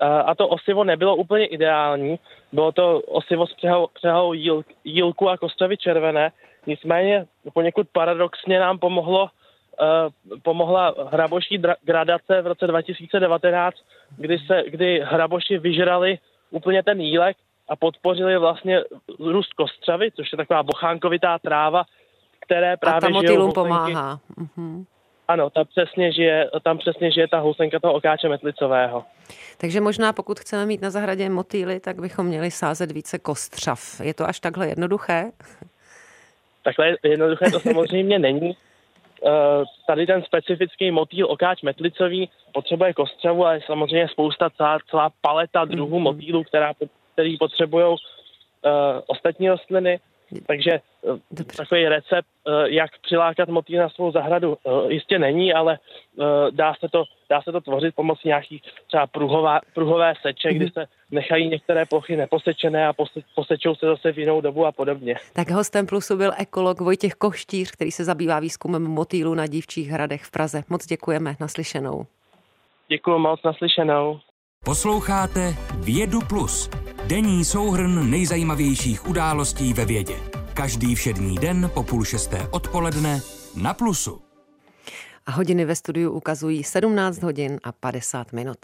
eh, 0.00 0.06
a 0.06 0.34
to 0.34 0.48
osivo 0.48 0.84
nebylo 0.84 1.16
úplně 1.16 1.46
ideální. 1.46 2.18
Bylo 2.52 2.72
to 2.72 3.00
osivo 3.00 3.46
s 3.46 3.54
přehou 3.92 4.32
jílku 4.84 5.28
a 5.28 5.36
kostravy 5.36 5.76
červené, 5.76 6.32
nicméně 6.66 7.26
poněkud 7.52 7.88
paradoxně 7.92 8.60
nám 8.60 8.78
pomohlo 8.78 9.28
pomohla 10.42 10.94
hraboší 11.10 11.62
gradace 11.82 12.42
v 12.42 12.46
roce 12.46 12.66
2019, 12.66 13.76
kdy, 14.16 14.38
se, 14.38 14.62
kdy 14.68 15.00
hraboši 15.04 15.58
vyžrali 15.58 16.18
úplně 16.50 16.82
ten 16.82 17.00
jílek 17.00 17.36
a 17.68 17.76
podpořili 17.76 18.38
vlastně 18.38 18.80
růst 19.18 19.52
kostřavy, 19.52 20.10
což 20.10 20.32
je 20.32 20.36
taková 20.36 20.62
bochánkovitá 20.62 21.38
tráva, 21.38 21.84
které 22.40 22.76
právě 22.76 22.96
a 22.96 23.00
ta 23.00 23.08
motýlům 23.08 23.52
pomáhá. 23.52 24.20
Uh-huh. 24.38 24.84
Ano, 25.28 25.50
tam 25.50 25.64
přesně, 25.66 26.12
žije, 26.12 26.50
tam 26.62 26.78
přesně 26.78 27.10
žije 27.10 27.28
ta 27.28 27.38
housenka 27.38 27.80
toho 27.80 27.94
okáče 27.94 28.28
metlicového. 28.28 29.04
Takže 29.58 29.80
možná 29.80 30.12
pokud 30.12 30.40
chceme 30.40 30.66
mít 30.66 30.82
na 30.82 30.90
zahradě 30.90 31.28
motýly, 31.30 31.80
tak 31.80 32.00
bychom 32.00 32.26
měli 32.26 32.50
sázet 32.50 32.92
více 32.92 33.18
kostřav. 33.18 34.00
Je 34.00 34.14
to 34.14 34.28
až 34.28 34.40
takhle 34.40 34.68
jednoduché? 34.68 35.30
Takhle 36.62 36.96
jednoduché 37.02 37.50
to 37.50 37.60
samozřejmě 37.60 38.18
není. 38.18 38.56
Eh, 39.24 39.64
tady 39.86 40.06
ten 40.06 40.22
specifický 40.22 40.90
motýl 40.90 41.26
okáč 41.30 41.62
metlicový 41.62 42.28
potřebuje 42.52 42.94
kostřavu, 42.94 43.46
ale 43.46 43.60
samozřejmě 43.66 44.08
spousta 44.08 44.50
celá, 44.50 44.78
celá 44.90 45.10
paleta 45.20 45.64
druhů 45.64 45.98
mm-hmm. 45.98 46.02
motýlů, 46.02 46.44
která, 46.44 46.72
který 47.12 47.36
potřebují 47.36 47.84
uh, 47.86 47.96
ostatní 49.06 49.48
rostliny. 49.48 50.00
Takže 50.46 50.70
eh, 50.70 50.80
Dobře. 51.30 51.56
takový 51.56 51.88
recept, 51.88 52.28
eh, 52.48 52.50
jak 52.66 52.90
přilákat 53.02 53.48
motýl 53.48 53.78
na 53.78 53.88
svou 53.88 54.12
zahradu, 54.12 54.56
eh, 54.66 54.92
jistě 54.92 55.18
není, 55.18 55.52
ale 55.52 55.78
dá 56.50 56.74
se 56.80 56.88
to, 56.88 57.04
dá 57.30 57.42
se 57.42 57.52
to 57.52 57.60
tvořit 57.60 57.94
pomocí 57.94 58.28
nějakých 58.28 58.62
třeba 58.86 59.06
pruhová, 59.06 59.60
pruhové 59.74 60.14
seče, 60.22 60.48
mm-hmm. 60.48 60.56
kdy 60.56 60.64
mhm. 60.64 60.72
se 60.72 60.86
nechají 61.10 61.48
některé 61.48 61.86
plochy 61.86 62.16
neposečené 62.16 62.86
a 62.86 62.92
pose, 62.92 63.20
posečou 63.34 63.74
se 63.74 63.86
zase 63.86 64.12
v 64.12 64.18
jinou 64.18 64.40
dobu 64.40 64.66
a 64.66 64.72
podobně. 64.72 65.16
Tak 65.32 65.50
hostem 65.50 65.86
Plusu 65.86 66.16
byl 66.16 66.32
ekolog 66.38 66.80
Vojtěch 66.80 67.12
Koštíř, 67.12 67.70
který 67.70 67.90
se 67.90 68.04
zabývá 68.04 68.40
výzkumem 68.40 68.82
motýlu 68.82 69.34
na 69.34 69.46
dívčích 69.46 69.88
hradech 69.88 70.22
v 70.22 70.30
Praze. 70.30 70.62
Moc 70.68 70.86
děkujeme, 70.86 71.34
naslyšenou. 71.40 72.06
Děkuji 72.88 73.18
moc, 73.18 73.40
naslyšenou. 73.44 74.20
Posloucháte 74.64 75.54
Vědu 75.84 76.18
Plus 76.28 76.70
Denní 77.06 77.44
souhrn 77.44 78.10
nejzajímavějších 78.10 79.08
událostí 79.08 79.72
ve 79.72 79.84
vědě. 79.84 80.16
Každý 80.54 80.94
všední 80.94 81.34
den 81.34 81.70
po 81.74 81.82
půl 81.82 82.04
šesté 82.04 82.48
odpoledne 82.50 83.20
na 83.56 83.74
Plusu. 83.74 84.20
A 85.26 85.30
hodiny 85.30 85.64
ve 85.64 85.76
studiu 85.76 86.10
ukazují 86.10 86.64
17 86.64 87.22
hodin 87.22 87.60
a 87.62 87.72
50 87.72 88.32
minut. 88.32 88.56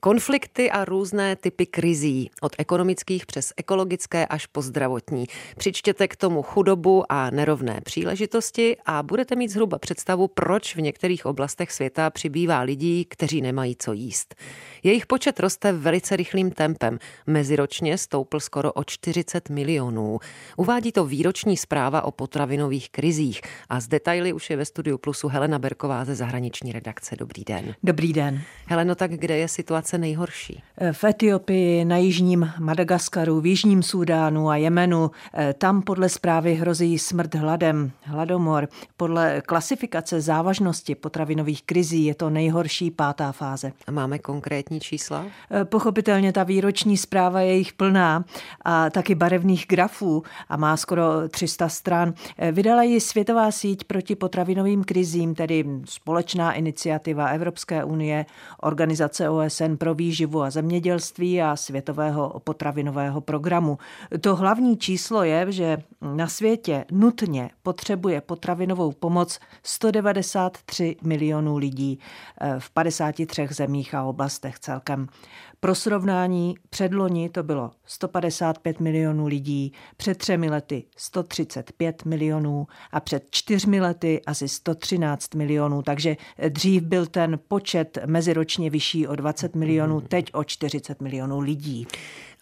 Konflikty 0.00 0.70
a 0.70 0.84
různé 0.84 1.36
typy 1.36 1.66
krizí, 1.66 2.30
od 2.40 2.52
ekonomických 2.58 3.26
přes 3.26 3.52
ekologické 3.56 4.26
až 4.26 4.46
po 4.46 4.62
zdravotní. 4.62 5.26
Přičtěte 5.56 6.08
k 6.08 6.16
tomu 6.16 6.42
chudobu 6.42 7.12
a 7.12 7.30
nerovné 7.30 7.80
příležitosti 7.84 8.76
a 8.86 9.02
budete 9.02 9.36
mít 9.36 9.48
zhruba 9.48 9.78
představu, 9.78 10.28
proč 10.28 10.76
v 10.76 10.80
některých 10.80 11.26
oblastech 11.26 11.72
světa 11.72 12.10
přibývá 12.10 12.60
lidí, 12.60 13.04
kteří 13.04 13.40
nemají 13.40 13.76
co 13.78 13.92
jíst. 13.92 14.34
Jejich 14.82 15.06
počet 15.06 15.40
roste 15.40 15.72
velice 15.72 16.16
rychlým 16.16 16.50
tempem. 16.50 16.98
Meziročně 17.26 17.98
stoupl 17.98 18.40
skoro 18.40 18.72
o 18.72 18.84
40 18.84 19.48
milionů. 19.48 20.18
Uvádí 20.56 20.92
to 20.92 21.04
výroční 21.04 21.56
zpráva 21.56 22.02
o 22.02 22.10
potravinových 22.10 22.90
krizích. 22.90 23.40
A 23.68 23.80
z 23.80 23.88
detaily 23.88 24.32
už 24.32 24.50
je 24.50 24.56
ve 24.56 24.64
studiu 24.64 24.98
Plusu 24.98 25.28
Helena 25.28 25.58
Berková 25.58 26.04
ze 26.04 26.14
zahraniční 26.14 26.72
redakce. 26.72 27.16
Dobrý 27.16 27.44
den. 27.44 27.74
Dobrý 27.82 28.12
den. 28.12 28.42
Heleno, 28.66 28.94
tak 28.94 29.10
kde 29.10 29.36
je 29.36 29.48
situace 29.48 29.81
nejhorší? 29.98 30.62
V 30.92 31.04
Etiopii, 31.04 31.84
na 31.84 31.96
jižním 31.96 32.52
Madagaskaru, 32.58 33.40
v 33.40 33.46
jižním 33.46 33.82
Súdánu 33.82 34.48
a 34.48 34.56
Jemenu. 34.56 35.10
Eh, 35.34 35.54
tam 35.58 35.82
podle 35.82 36.08
zprávy 36.08 36.54
hrozí 36.54 36.98
smrt 36.98 37.34
hladem, 37.34 37.90
hladomor. 38.02 38.68
Podle 38.96 39.42
klasifikace 39.46 40.20
závažnosti 40.20 40.94
potravinových 40.94 41.62
krizí 41.62 42.04
je 42.04 42.14
to 42.14 42.30
nejhorší 42.30 42.90
pátá 42.90 43.32
fáze. 43.32 43.72
A 43.86 43.90
máme 43.90 44.18
konkrétní 44.18 44.62
konkrétní 44.62 44.80
čísla? 44.80 45.26
Eh, 45.50 45.64
pochopitelně 45.64 46.32
ta 46.32 46.42
výroční 46.42 46.96
zpráva 46.96 47.40
je 47.40 47.56
jich 47.56 47.72
plná 47.72 48.24
a 48.64 48.90
taky 48.90 49.14
barevných 49.14 49.66
grafů 49.68 50.22
a 50.48 50.56
má 50.56 50.76
skoro 50.76 51.28
300 51.28 51.68
stran. 51.68 52.14
Eh, 52.38 52.52
vydala 52.52 52.82
ji 52.82 53.00
Světová 53.00 53.50
síť 53.50 53.84
proti 53.84 54.16
potravinovým 54.16 54.84
krizím, 54.84 55.34
tedy 55.34 55.64
společná 55.84 56.52
iniciativa 56.52 57.26
Evropské 57.26 57.84
unie, 57.84 58.26
Organizace 58.60 59.28
OSN 59.28 59.71
pro 59.76 59.94
výživu 59.94 60.42
a 60.42 60.50
zemědělství 60.50 61.42
a 61.42 61.56
Světového 61.56 62.40
potravinového 62.44 63.20
programu. 63.20 63.78
To 64.20 64.36
hlavní 64.36 64.76
číslo 64.76 65.22
je, 65.22 65.52
že 65.52 65.78
na 66.00 66.28
světě 66.28 66.84
nutně 66.90 67.50
potřebuje 67.62 68.20
potravinovou 68.20 68.92
pomoc 68.92 69.38
193 69.62 70.96
milionů 71.02 71.56
lidí 71.56 71.98
eh, 72.40 72.54
v 72.58 72.70
53 72.70 73.48
zemích 73.50 73.94
a 73.94 74.02
oblastech 74.02 74.58
celkem. 74.58 75.08
Pro 75.64 75.74
srovnání 75.74 76.54
předloni 76.70 77.28
to 77.28 77.42
bylo 77.42 77.70
155 77.84 78.80
milionů 78.80 79.26
lidí, 79.26 79.72
před 79.96 80.18
třemi 80.18 80.50
lety 80.50 80.84
135 80.96 82.04
milionů 82.04 82.66
a 82.92 83.00
před 83.00 83.26
čtyřmi 83.30 83.80
lety 83.80 84.20
asi 84.26 84.48
113 84.48 85.34
milionů, 85.34 85.82
takže 85.82 86.16
dřív 86.48 86.82
byl 86.82 87.06
ten 87.06 87.38
počet 87.48 87.98
meziročně 88.06 88.70
vyšší 88.70 89.06
o 89.06 89.16
20 89.16 89.54
milionů, 89.54 89.61
teď 90.00 90.30
o 90.32 90.44
40 90.44 91.00
milionů 91.00 91.40
lidí. 91.40 91.86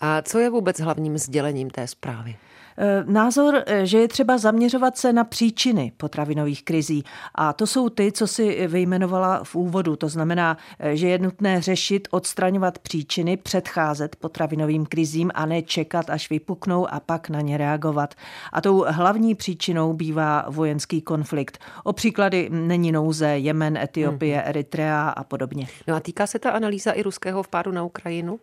A 0.00 0.22
co 0.22 0.38
je 0.38 0.50
vůbec 0.50 0.80
hlavním 0.80 1.18
sdělením 1.18 1.70
té 1.70 1.86
zprávy? 1.86 2.36
Eh, 2.82 3.04
názor, 3.06 3.62
eh, 3.66 3.86
že 3.86 3.98
je 3.98 4.08
třeba 4.08 4.38
zaměřovat 4.38 4.98
se 4.98 5.12
na 5.12 5.24
příčiny 5.24 5.92
potravinových 5.96 6.64
krizí. 6.64 7.04
A 7.34 7.52
to 7.52 7.66
jsou 7.66 7.88
ty, 7.88 8.12
co 8.12 8.26
si 8.26 8.66
vyjmenovala 8.66 9.40
v 9.44 9.54
úvodu. 9.54 9.96
To 9.96 10.08
znamená, 10.08 10.56
eh, 10.78 10.96
že 10.96 11.08
je 11.08 11.18
nutné 11.18 11.60
řešit, 11.60 12.08
odstraňovat 12.10 12.78
příčiny, 12.78 13.36
předcházet 13.36 14.16
potravinovým 14.16 14.86
krizím 14.86 15.30
a 15.34 15.46
ne 15.46 15.62
čekat, 15.62 16.10
až 16.10 16.30
vypuknou 16.30 16.92
a 16.92 17.00
pak 17.00 17.28
na 17.28 17.40
ně 17.40 17.56
reagovat. 17.56 18.14
A 18.52 18.60
tou 18.60 18.84
hlavní 18.88 19.34
příčinou 19.34 19.92
bývá 19.92 20.44
vojenský 20.48 21.02
konflikt. 21.02 21.58
O 21.84 21.92
příklady 21.92 22.48
není 22.52 22.92
nouze 22.92 23.26
Jemen, 23.26 23.76
Etiopie, 23.76 24.38
hmm. 24.38 24.48
Eritrea 24.48 25.08
a 25.08 25.24
podobně. 25.24 25.66
No 25.88 25.96
a 25.96 26.00
týká 26.00 26.26
se 26.26 26.38
ta 26.38 26.50
analýza 26.50 26.92
i 26.92 27.02
ruského 27.02 27.42
vpádu 27.42 27.72
na 27.72 27.84
Ukrajinu? 27.84 28.40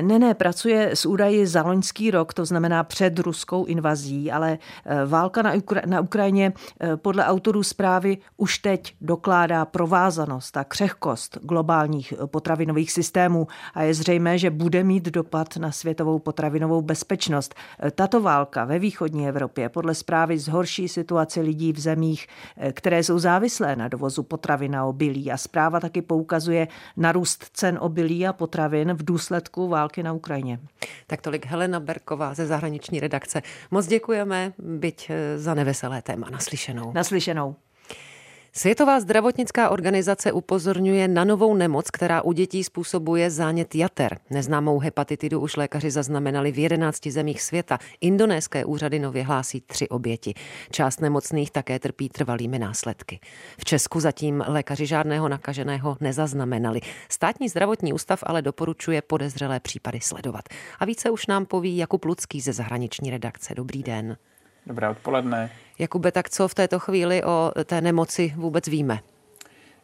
Ne, 0.00 0.18
ne, 0.18 0.34
pracuje 0.34 0.90
s 0.90 1.06
údaji 1.06 1.46
za 1.46 1.62
loňský 1.62 2.10
rok, 2.10 2.34
to 2.34 2.44
znamená 2.44 2.84
před 2.84 3.18
ruskou 3.18 3.64
invazí, 3.78 4.30
ale 4.30 4.58
eh, 4.58 5.06
válka 5.06 5.42
na, 5.42 5.54
Ukra- 5.54 5.86
na 5.86 6.00
Ukrajině 6.00 6.52
eh, 6.52 6.96
podle 6.96 7.24
autorů 7.24 7.62
zprávy 7.62 8.18
už 8.36 8.58
teď 8.58 8.94
dokládá 9.00 9.64
provázanost 9.64 10.56
a 10.56 10.64
křehkost 10.64 11.38
globálních 11.42 12.12
eh, 12.12 12.26
potravinových 12.26 12.92
systémů 12.92 13.46
a 13.74 13.82
je 13.82 13.94
zřejmé, 13.94 14.38
že 14.38 14.50
bude 14.50 14.84
mít 14.84 15.04
dopad 15.04 15.56
na 15.56 15.72
světovou 15.72 16.18
potravinovou 16.18 16.82
bezpečnost. 16.82 17.54
Tato 17.94 18.20
válka 18.20 18.64
ve 18.64 18.78
východní 18.78 19.28
Evropě 19.28 19.68
podle 19.68 19.94
zprávy 19.94 20.38
zhorší 20.38 20.88
situaci 20.88 21.40
lidí 21.40 21.72
v 21.72 21.80
zemích, 21.80 22.26
které 22.72 23.02
jsou 23.02 23.18
závislé 23.18 23.76
na 23.76 23.88
dovozu 23.88 24.22
potravin 24.22 24.76
a 24.76 24.84
obilí 24.84 25.32
a 25.32 25.36
zpráva 25.36 25.80
taky 25.80 26.02
poukazuje 26.02 26.68
na 26.96 27.12
růst 27.12 27.44
cen 27.52 27.78
obilí 27.80 28.26
a 28.26 28.32
potravin 28.32 28.92
v 28.92 29.04
důsledku 29.04 29.68
války 29.68 30.02
na 30.02 30.12
Ukrajině. 30.12 30.58
Tak 31.06 31.22
tolik 31.22 31.46
Helena 31.46 31.80
Berková 31.80 32.34
ze 32.34 32.46
zahraniční 32.46 33.00
redakce. 33.00 33.42
Moc 33.70 33.86
děkujeme, 33.86 34.52
byť 34.58 35.10
eh, 35.10 35.38
za 35.38 35.54
neveselé 35.54 36.02
téma. 36.02 36.30
Naslyšenou. 36.30 36.92
Naslyšenou. 36.92 37.56
Světová 38.58 39.00
zdravotnická 39.00 39.70
organizace 39.70 40.32
upozorňuje 40.32 41.08
na 41.08 41.24
novou 41.24 41.54
nemoc, 41.54 41.90
která 41.90 42.22
u 42.22 42.32
dětí 42.32 42.64
způsobuje 42.64 43.30
zánět 43.30 43.74
jater. 43.74 44.18
Neznámou 44.30 44.78
hepatitidu 44.78 45.40
už 45.40 45.56
lékaři 45.56 45.90
zaznamenali 45.90 46.52
v 46.52 46.58
11 46.58 47.06
zemích 47.06 47.42
světa. 47.42 47.78
Indonéské 48.00 48.64
úřady 48.64 48.98
nově 48.98 49.24
hlásí 49.24 49.60
tři 49.60 49.88
oběti. 49.88 50.34
Část 50.70 51.00
nemocných 51.00 51.50
také 51.50 51.78
trpí 51.78 52.08
trvalými 52.08 52.58
následky. 52.58 53.20
V 53.58 53.64
Česku 53.64 54.00
zatím 54.00 54.44
lékaři 54.46 54.86
žádného 54.86 55.28
nakaženého 55.28 55.96
nezaznamenali. 56.00 56.80
Státní 57.08 57.48
zdravotní 57.48 57.92
ústav 57.92 58.20
ale 58.26 58.42
doporučuje 58.42 59.02
podezřelé 59.02 59.60
případy 59.60 60.00
sledovat. 60.00 60.44
A 60.78 60.84
více 60.84 61.10
už 61.10 61.26
nám 61.26 61.46
poví 61.46 61.76
Jakub 61.76 62.04
Lucký 62.04 62.40
ze 62.40 62.52
zahraniční 62.52 63.10
redakce. 63.10 63.54
Dobrý 63.54 63.82
den. 63.82 64.16
Dobré 64.68 64.88
odpoledne. 64.88 65.50
Jakube, 65.78 66.12
tak 66.12 66.30
co 66.30 66.48
v 66.48 66.54
této 66.54 66.78
chvíli 66.78 67.24
o 67.24 67.52
té 67.64 67.80
nemoci 67.80 68.32
vůbec 68.36 68.68
víme? 68.68 69.00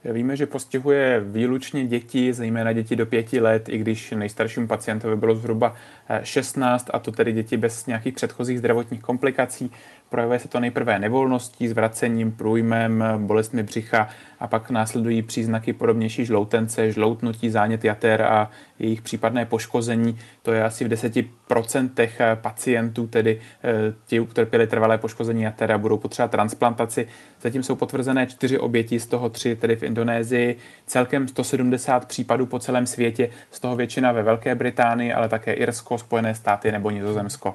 Víme, 0.04 0.36
že 0.36 0.46
postihuje 0.46 1.20
výlučně 1.20 1.86
děti, 1.86 2.32
zejména 2.32 2.72
děti 2.72 2.96
do 2.96 3.06
pěti 3.06 3.40
let, 3.40 3.68
i 3.68 3.78
když 3.78 4.10
nejstarším 4.10 4.68
pacientovi 4.68 5.16
bylo 5.16 5.36
zhruba 5.36 5.76
16, 6.22 6.90
a 6.92 6.98
to 6.98 7.12
tedy 7.12 7.32
děti 7.32 7.56
bez 7.56 7.86
nějakých 7.86 8.14
předchozích 8.14 8.58
zdravotních 8.58 9.02
komplikací. 9.02 9.70
Projevuje 10.14 10.38
se 10.38 10.48
to 10.48 10.60
nejprve 10.60 10.98
nevolností, 10.98 11.68
zvracením, 11.68 12.32
průjmem, 12.32 13.04
bolestmi 13.18 13.62
břicha 13.62 14.08
a 14.40 14.46
pak 14.46 14.70
následují 14.70 15.22
příznaky 15.22 15.72
podobnější 15.72 16.24
žloutence, 16.24 16.92
žloutnutí, 16.92 17.50
zánět 17.50 17.84
jater 17.84 18.22
a 18.22 18.50
jejich 18.78 19.02
případné 19.02 19.46
poškození. 19.46 20.18
To 20.42 20.52
je 20.52 20.64
asi 20.64 20.84
v 20.84 20.88
10% 20.88 22.36
pacientů, 22.36 23.06
tedy 23.06 23.40
eh, 23.64 23.94
ti 24.06 24.20
utrpěli 24.20 24.66
trvalé 24.66 24.98
poškození 24.98 25.42
jater 25.42 25.72
a 25.72 25.78
budou 25.78 25.96
potřebovat 25.96 26.30
transplantaci. 26.30 27.08
Zatím 27.40 27.62
jsou 27.62 27.74
potvrzené 27.74 28.26
čtyři 28.26 28.58
oběti, 28.58 29.00
z 29.00 29.06
toho 29.06 29.28
tři 29.28 29.56
tedy 29.56 29.76
v 29.76 29.82
Indonésii, 29.82 30.58
celkem 30.86 31.28
170 31.28 32.08
případů 32.08 32.46
po 32.46 32.58
celém 32.58 32.86
světě, 32.86 33.30
z 33.50 33.60
toho 33.60 33.76
většina 33.76 34.12
ve 34.12 34.22
Velké 34.22 34.54
Británii, 34.54 35.12
ale 35.12 35.28
také 35.28 35.52
Irsko, 35.52 35.98
Spojené 35.98 36.34
státy 36.34 36.72
nebo 36.72 36.90
Nizozemsko. 36.90 37.54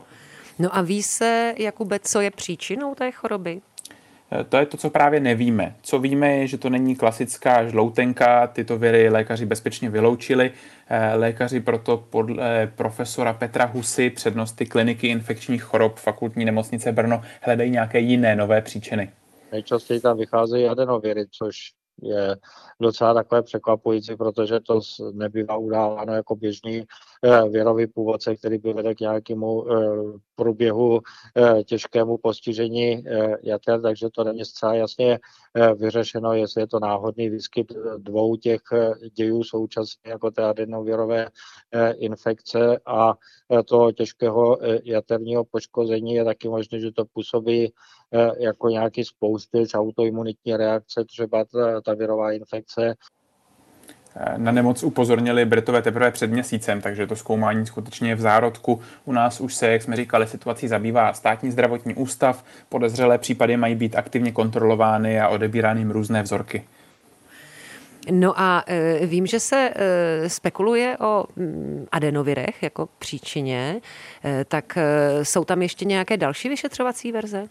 No 0.60 0.78
a 0.78 0.82
ví 0.82 1.04
se, 1.04 1.54
Jakube, 1.58 2.00
co 2.00 2.22
je 2.22 2.32
příčinou 2.32 2.96
té 2.96 3.12
choroby? 3.12 3.62
Eh, 4.32 4.44
to 4.44 4.58
je 4.58 4.66
to, 4.66 4.78
co 4.78 4.90
právě 4.90 5.20
nevíme. 5.20 5.76
Co 5.82 6.00
víme 6.00 6.38
je, 6.38 6.48
že 6.48 6.58
to 6.58 6.70
není 6.70 6.96
klasická 6.96 7.70
žloutenka, 7.70 8.48
tyto 8.48 8.78
viry 8.78 9.10
lékaři 9.10 9.46
bezpečně 9.46 9.90
vyloučili. 9.90 10.52
Eh, 10.88 11.16
lékaři 11.16 11.60
proto 11.60 11.98
podle 11.98 12.72
profesora 12.76 13.34
Petra 13.34 13.66
Husy, 13.66 14.10
přednosti 14.10 14.66
kliniky 14.66 15.08
infekčních 15.08 15.64
chorob 15.64 15.96
fakultní 15.96 16.46
nemocnice 16.46 16.92
Brno, 16.92 17.22
hledají 17.42 17.72
nějaké 17.72 18.00
jiné 18.00 18.36
nové 18.36 18.62
příčiny. 18.62 19.10
Nejčastěji 19.52 20.00
tam 20.00 20.18
vycházejí 20.18 20.68
adenoviry, 20.68 21.26
což 21.32 21.56
je 22.02 22.36
docela 22.82 23.14
takové 23.14 23.42
překvapující, 23.42 24.16
protože 24.16 24.60
to 24.60 24.80
nebývá 25.14 25.58
udáváno 25.58 26.14
jako 26.14 26.36
běžný 26.36 26.84
eh, 27.24 27.50
věrový 27.50 27.88
původce, 27.88 28.36
který 28.36 28.58
by 28.58 28.74
vedl 28.74 28.94
k 28.94 29.00
nějakému 29.00 29.72
eh, 29.72 29.76
průběhu 30.36 31.00
eh, 31.38 31.64
těžkému 31.64 32.18
postižení 32.18 33.04
jater, 33.44 33.82
takže 33.82 34.10
to 34.14 34.24
není 34.24 34.46
zcela 34.46 34.74
jasně 34.74 35.20
vyřešeno, 35.76 36.34
jestli 36.34 36.62
je 36.62 36.68
to 36.68 36.80
náhodný 36.80 37.30
výskyt 37.30 37.74
dvou 37.98 38.36
těch 38.36 38.62
dějů 39.14 39.44
současně 39.44 40.12
jako 40.12 40.32
té 40.32 40.44
adenovirové 40.44 41.28
infekce 41.94 42.80
a 42.86 43.14
toho 43.66 43.92
těžkého 43.92 44.58
jaterního 44.84 45.44
poškození 45.44 46.14
je 46.14 46.26
taky 46.26 46.50
možné, 46.50 46.80
že 46.80 46.92
to 46.92 47.06
působí 47.06 47.74
jako 48.40 48.70
nějaký 48.70 49.04
spouštěč 49.04 49.74
autoimunitní 49.74 50.58
reakce, 50.58 51.06
třeba 51.06 51.46
ta, 51.46 51.82
ta 51.82 51.94
virová 51.94 52.32
infekce 52.32 52.60
infekce. 52.60 52.96
Na 54.38 54.52
nemoc 54.52 54.84
upozornili 54.84 55.46
Britové 55.46 55.82
teprve 55.82 56.12
před 56.12 56.32
měsícem, 56.32 56.82
takže 56.82 57.08
to 57.08 57.16
zkoumání 57.16 57.66
skutečně 57.66 58.10
je 58.10 58.16
v 58.16 58.22
zárodku. 58.22 58.82
U 59.06 59.12
nás 59.12 59.42
už 59.42 59.56
se, 59.56 59.68
jak 59.68 59.82
jsme 59.82 59.96
říkali, 59.96 60.28
situací 60.28 60.68
zabývá 60.68 61.14
státní 61.14 61.52
zdravotní 61.52 61.96
ústav. 61.96 62.44
Podezřelé 62.70 63.18
případy 63.18 63.58
mají 63.58 63.76
být 63.76 63.96
aktivně 63.96 64.32
kontrolovány 64.32 65.22
a 65.22 65.28
odebírány 65.28 65.82
jim 65.82 65.92
různé 65.92 66.24
vzorky. 66.24 66.64
No 68.12 68.40
a 68.40 68.64
e, 68.68 69.06
vím, 69.06 69.28
že 69.28 69.40
se 69.40 69.74
e, 69.76 70.30
spekuluje 70.30 70.98
o 70.98 71.26
mm, 71.36 71.86
adenovirech 71.92 72.64
jako 72.64 72.90
příčině, 73.00 73.82
tak 74.48 74.78
jsou 75.24 75.46
tam 75.46 75.62
ještě 75.62 75.86
nějaké 75.86 76.18
další 76.18 76.50
vyšetřovací 76.50 77.12
verze? 77.12 77.48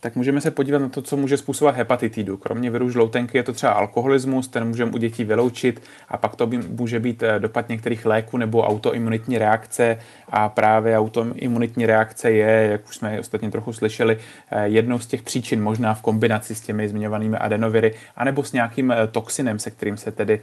Tak 0.00 0.16
můžeme 0.16 0.40
se 0.40 0.50
podívat 0.50 0.78
na 0.78 0.88
to, 0.88 1.02
co 1.02 1.16
může 1.16 1.36
způsobovat 1.36 1.76
hepatitidu. 1.76 2.36
Kromě 2.36 2.70
viru 2.70 2.90
žloutenky 2.90 3.38
je 3.38 3.42
to 3.42 3.52
třeba 3.52 3.72
alkoholismus, 3.72 4.48
ten 4.48 4.68
můžeme 4.68 4.90
u 4.90 4.98
dětí 4.98 5.24
vyloučit 5.24 5.82
a 6.08 6.16
pak 6.16 6.36
to 6.36 6.50
může 6.68 7.00
být 7.00 7.22
eh, 7.22 7.38
dopad 7.38 7.68
některých 7.68 8.06
léků 8.06 8.36
nebo 8.36 8.62
autoimunitní 8.62 9.38
reakce 9.38 9.98
a 10.28 10.48
právě 10.48 10.98
autoimunitní 10.98 11.86
reakce 11.86 12.30
je, 12.30 12.68
jak 12.70 12.88
už 12.88 12.96
jsme 12.96 13.20
ostatně 13.20 13.50
trochu 13.50 13.72
slyšeli, 13.72 14.18
eh, 14.50 14.68
jednou 14.68 14.98
z 14.98 15.06
těch 15.06 15.22
příčin 15.22 15.62
možná 15.62 15.94
v 15.94 16.02
kombinaci 16.02 16.54
s 16.54 16.60
těmi 16.60 16.88
zmiňovanými 16.88 17.36
adenoviry 17.36 17.94
anebo 18.16 18.44
s 18.44 18.52
nějakým 18.52 18.92
eh, 18.92 19.06
toxinem, 19.06 19.58
se 19.58 19.70
kterým 19.70 19.96
se 19.96 20.10
tedy 20.12 20.40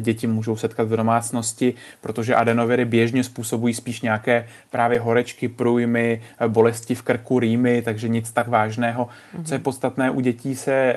děti 0.00 0.26
můžou 0.26 0.56
setkat 0.56 0.88
v 0.88 0.96
domácnosti, 0.96 1.74
protože 2.00 2.34
adenoviry 2.34 2.84
běžně 2.84 3.24
způsobují 3.24 3.74
spíš 3.74 4.00
nějaké 4.00 4.46
právě 4.70 5.00
horečky, 5.00 5.48
průjmy, 5.48 6.22
bolesti 6.48 6.94
v 6.94 7.02
krku, 7.02 7.38
rýmy, 7.38 7.82
takže 7.82 8.08
nic 8.08 8.32
tak 8.32 8.48
vážného 8.48 8.89
jiného. 8.90 9.08
Mm-hmm. 9.08 9.44
Co 9.44 9.54
je 9.54 9.58
podstatné, 9.58 10.10
u 10.10 10.20
dětí 10.20 10.56
se, 10.56 10.94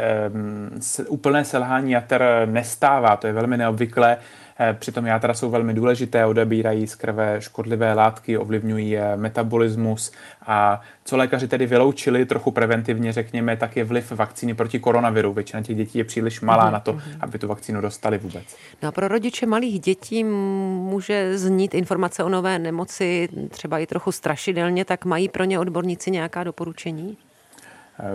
se 0.79 1.05
úplné 1.05 1.45
selhání 1.45 1.91
jater 1.91 2.23
nestává, 2.45 3.17
to 3.17 3.27
je 3.27 3.33
velmi 3.33 3.57
neobvyklé. 3.57 4.17
Eh, 4.59 4.73
přitom 4.73 5.05
játra 5.05 5.33
jsou 5.33 5.49
velmi 5.49 5.73
důležité, 5.73 6.25
odebírají 6.25 6.87
z 6.87 6.95
krve 6.95 7.41
škodlivé 7.41 7.93
látky, 7.93 8.37
ovlivňují 8.37 8.97
eh, 8.97 9.17
metabolismus 9.17 10.11
a 10.45 10.81
co 11.05 11.17
lékaři 11.17 11.47
tedy 11.47 11.65
vyloučili 11.65 12.25
trochu 12.25 12.51
preventivně, 12.51 13.13
řekněme, 13.13 13.57
tak 13.57 13.75
je 13.75 13.83
vliv 13.83 14.11
vakcíny 14.11 14.53
proti 14.53 14.79
koronaviru. 14.79 15.33
Většina 15.33 15.63
těch 15.63 15.75
dětí 15.75 15.97
je 15.97 16.03
příliš 16.03 16.41
malá 16.41 16.67
mm-hmm. 16.67 16.73
na 16.73 16.79
to, 16.79 16.93
mhm. 16.93 17.01
aby 17.19 17.39
tu 17.39 17.47
vakcínu 17.47 17.81
dostali 17.81 18.17
vůbec. 18.17 18.43
No 18.83 18.89
a 18.89 18.91
pro 18.91 19.07
rodiče 19.07 19.45
malých 19.45 19.79
dětí 19.79 20.23
může 20.23 21.37
znít 21.37 21.73
informace 21.73 22.23
o 22.23 22.29
nové 22.29 22.59
nemoci 22.59 23.29
třeba 23.49 23.79
i 23.79 23.85
trochu 23.85 24.11
strašidelně, 24.11 24.85
tak 24.85 25.05
mají 25.05 25.29
pro 25.29 25.43
ně 25.43 25.59
odborníci 25.59 26.11
nějaká 26.11 26.43
doporučení? 26.43 27.17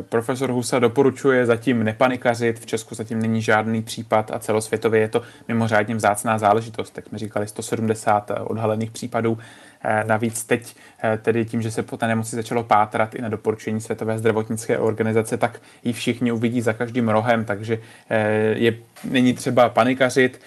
Profesor 0.08 0.50
Husa 0.50 0.78
doporučuje 0.78 1.46
zatím 1.46 1.82
nepanikařit, 1.82 2.60
v 2.60 2.66
Česku 2.66 2.94
zatím 2.94 3.22
není 3.22 3.42
žádný 3.42 3.82
případ 3.82 4.30
a 4.30 4.38
celosvětově 4.38 5.00
je 5.00 5.08
to 5.08 5.22
mimořádně 5.48 5.94
vzácná 5.94 6.38
záležitost. 6.38 6.96
Jak 6.96 7.06
jsme 7.06 7.18
říkali, 7.18 7.48
170 7.48 8.30
odhalených 8.44 8.90
případů. 8.90 9.38
Eh, 9.84 10.04
navíc 10.06 10.44
teď, 10.44 10.76
eh, 11.02 11.18
tedy 11.22 11.44
tím, 11.44 11.62
že 11.62 11.70
se 11.70 11.82
po 11.82 11.96
té 11.96 12.06
nemoci 12.06 12.36
začalo 12.36 12.64
pátrat 12.64 13.14
i 13.14 13.22
na 13.22 13.28
doporučení 13.28 13.80
Světové 13.80 14.18
zdravotnické 14.18 14.78
organizace, 14.78 15.36
tak 15.36 15.60
ji 15.84 15.92
všichni 15.92 16.32
uvidí 16.32 16.60
za 16.60 16.72
každým 16.72 17.08
rohem, 17.08 17.44
takže 17.44 17.78
eh, 18.10 18.54
je, 18.56 18.74
není 19.04 19.34
třeba 19.34 19.68
panikařit. 19.68 20.40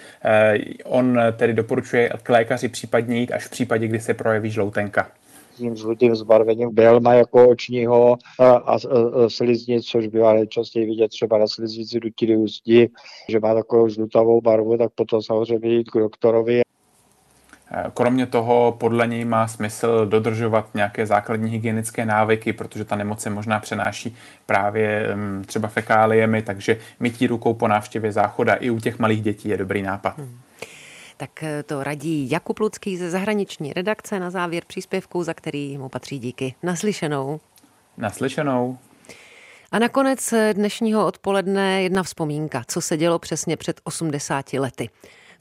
On 0.84 1.18
tedy 1.36 1.52
doporučuje 1.52 2.10
k 2.22 2.28
lékaři 2.28 2.68
případně 2.68 3.18
jít 3.18 3.32
až 3.32 3.44
v 3.44 3.50
případě, 3.50 3.88
kdy 3.88 4.00
se 4.00 4.14
projeví 4.14 4.50
žloutenka 4.50 5.06
tím 5.56 5.76
žlutým 5.76 6.16
zbarvením 6.16 6.74
bělma 6.74 7.14
jako 7.14 7.48
očního 7.48 8.16
a, 8.40 8.50
a, 8.50 8.74
a 8.74 8.78
sliznic, 9.28 9.84
což 9.84 10.06
bývá 10.06 10.32
nejčastěji 10.34 10.86
vidět 10.86 11.08
třeba 11.08 11.38
na 11.38 11.46
sliznici 11.46 12.00
dutiny 12.00 12.36
ústí, 12.36 12.88
že 13.28 13.40
má 13.40 13.54
takovou 13.54 13.88
žlutavou 13.88 14.40
barvu, 14.40 14.76
tak 14.78 14.90
potom 14.94 15.22
samozřejmě 15.22 15.68
jít 15.68 15.90
k 15.90 15.98
doktorovi. 15.98 16.62
Kromě 17.94 18.26
toho 18.26 18.76
podle 18.78 19.06
něj 19.06 19.24
má 19.24 19.48
smysl 19.48 20.06
dodržovat 20.06 20.74
nějaké 20.74 21.06
základní 21.06 21.50
hygienické 21.50 22.06
návyky, 22.06 22.52
protože 22.52 22.84
ta 22.84 22.96
nemoc 22.96 23.20
se 23.20 23.30
možná 23.30 23.60
přenáší 23.60 24.16
právě 24.46 25.08
třeba 25.46 25.68
fekáliemi, 25.68 26.42
takže 26.42 26.78
mytí 27.00 27.26
rukou 27.26 27.54
po 27.54 27.68
návštěvě 27.68 28.12
záchoda 28.12 28.54
i 28.54 28.70
u 28.70 28.80
těch 28.80 28.98
malých 28.98 29.22
dětí 29.22 29.48
je 29.48 29.56
dobrý 29.56 29.82
nápad. 29.82 30.18
Hmm. 30.18 30.38
Tak 31.22 31.42
eh, 31.42 31.62
to 31.62 31.84
radí 31.84 32.30
Jakub 32.30 32.60
Lucký 32.60 32.96
ze 32.96 33.10
zahraniční 33.10 33.72
redakce 33.72 34.20
na 34.20 34.30
závěr 34.30 34.62
příspěvku, 34.66 35.22
za 35.22 35.34
který 35.34 35.78
mu 35.78 35.88
patří 35.88 36.18
díky. 36.18 36.54
Naslyšenou. 36.62 37.40
Naslyšenou. 37.96 38.78
A 39.72 39.78
nakonec 39.78 40.32
eh, 40.32 40.54
dnešního 40.54 41.06
odpoledne 41.06 41.82
jedna 41.82 42.02
vzpomínka, 42.02 42.62
co 42.68 42.80
se 42.80 42.96
dělo 42.96 43.18
přesně 43.18 43.56
před 43.56 43.80
80 43.84 44.52
lety. 44.52 44.90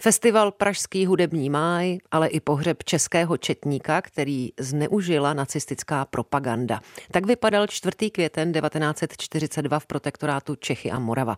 Festival 0.04 0.52
Pražský 0.52 1.06
hudební 1.06 1.50
máj, 1.50 1.98
ale 2.12 2.28
i 2.28 2.40
pohřeb 2.40 2.84
českého 2.84 3.38
četníka, 3.38 4.02
který 4.02 4.50
zneužila 4.60 5.34
nacistická 5.34 6.06
propaganda. 6.06 6.82
Tak 7.12 7.26
vypadal 7.26 7.68
4. 7.68 8.10
květen 8.10 8.54
1942 8.54 9.80
v 9.80 9.86
protektorátu 9.86 10.56
Čechy 10.56 10.92
a 10.92 11.00
Morava. 11.00 11.36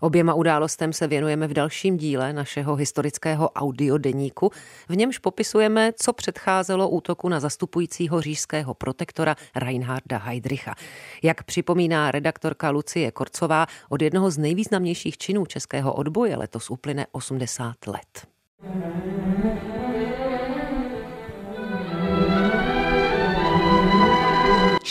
Oběma 0.00 0.34
událostem 0.34 0.92
se 0.92 1.06
věnujeme 1.06 1.48
v 1.48 1.52
dalším 1.52 1.96
díle 1.96 2.32
našeho 2.32 2.76
historického 2.76 3.50
audiodeníku. 3.50 4.50
V 4.88 4.96
němž 4.96 5.18
popisujeme, 5.18 5.92
co 5.96 6.12
předcházelo 6.12 6.88
útoku 6.88 7.28
na 7.28 7.40
zastupujícího 7.40 8.20
říšského 8.20 8.74
protektora 8.74 9.36
Reinharda 9.56 10.18
Heydricha. 10.18 10.74
Jak 11.22 11.42
připomíná 11.42 12.10
redaktorka 12.10 12.70
Lucie 12.70 13.10
Korcová, 13.10 13.66
od 13.88 14.02
jednoho 14.02 14.30
z 14.30 14.38
nejvýznamnějších 14.38 15.18
činů 15.18 15.46
českého 15.46 15.94
odboje 15.94 16.36
letos 16.36 16.70
uplyne 16.70 17.06
80 17.12 17.86
let. 17.86 17.99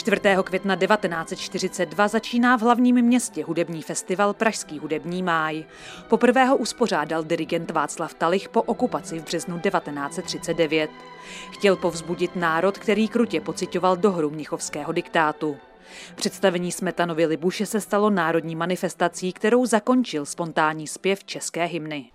4. 0.00 0.20
května 0.44 0.76
1942 0.76 2.08
začíná 2.08 2.56
v 2.56 2.60
hlavním 2.60 3.02
městě 3.02 3.44
hudební 3.44 3.82
festival 3.82 4.34
Pražský 4.34 4.78
hudební 4.78 5.22
máj. 5.22 5.64
Poprvé 6.08 6.44
ho 6.44 6.56
uspořádal 6.56 7.24
dirigent 7.24 7.70
Václav 7.70 8.14
Talich 8.14 8.48
po 8.48 8.62
okupaci 8.62 9.18
v 9.18 9.24
březnu 9.24 9.58
1939. 9.58 10.90
Chtěl 11.50 11.76
povzbudit 11.76 12.36
národ, 12.36 12.78
který 12.78 13.08
krutě 13.08 13.40
pocitoval 13.40 13.96
dohru 13.96 14.30
mnichovského 14.30 14.92
diktátu. 14.92 15.56
Představení 16.14 16.72
Smetanovy 16.72 17.26
Libuše 17.26 17.66
se 17.66 17.80
stalo 17.80 18.10
národní 18.10 18.56
manifestací, 18.56 19.32
kterou 19.32 19.66
zakončil 19.66 20.26
spontánní 20.26 20.86
zpěv 20.86 21.24
české 21.24 21.64
hymny. 21.64 22.10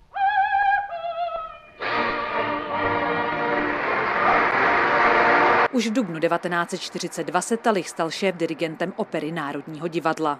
Už 5.75 5.87
v 5.87 5.93
dubnu 5.93 6.19
1942 6.19 7.41
se 7.41 7.57
Talich 7.57 7.89
stal 7.89 8.11
šéf 8.11 8.35
dirigentem 8.35 8.93
opery 8.95 9.31
Národního 9.31 9.87
divadla. 9.87 10.39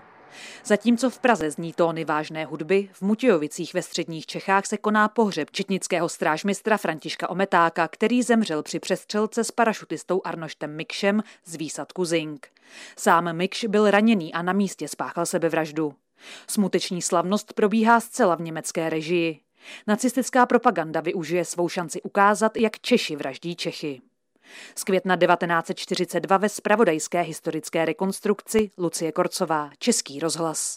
Zatímco 0.66 1.10
v 1.10 1.20
Praze 1.20 1.52
zní 1.52 1.74
tóny 1.74 2.06
vážné 2.06 2.46
hudby, 2.46 2.90
v 2.94 3.02
Mutějovicích 3.02 3.74
ve 3.74 3.82
středních 3.82 4.26
Čechách 4.26 4.66
se 4.66 4.78
koná 4.78 5.08
pohřeb 5.08 5.52
četnického 5.52 6.10
strážmistra 6.10 6.78
Františka 6.78 7.30
Ometáka, 7.30 7.88
který 7.88 8.24
zemřel 8.24 8.64
při 8.64 8.80
přestřelce 8.80 9.44
s 9.44 9.52
parašutistou 9.52 10.22
Arnoštem 10.24 10.76
Mikšem 10.76 11.24
z 11.46 11.56
výsadku 11.56 12.06
Zink. 12.06 12.48
Sám 12.98 13.36
Mikš 13.36 13.66
byl 13.66 13.92
raněný 13.92 14.34
a 14.34 14.42
na 14.42 14.54
místě 14.54 14.88
spáchal 14.88 15.26
sebevraždu. 15.26 15.94
Smuteční 16.48 17.02
slavnost 17.02 17.54
probíhá 17.54 18.00
zcela 18.00 18.36
v 18.36 18.42
německé 18.42 18.90
režii. 18.90 19.40
Nacistická 19.88 20.46
propaganda 20.46 21.02
využije 21.02 21.46
svou 21.46 21.70
šanci 21.70 22.02
ukázat, 22.02 22.58
jak 22.58 22.80
Češi 22.80 23.16
vraždí 23.16 23.56
Čechy. 23.56 24.02
Z 24.76 24.84
května 24.84 25.16
1942 25.16 26.38
ve 26.38 26.50
spravodajské 26.50 27.22
historické 27.22 27.86
rekonstrukci 27.86 28.72
Lucie 28.78 29.12
Korcová, 29.12 29.70
Český 29.80 30.20
rozhlas. 30.20 30.74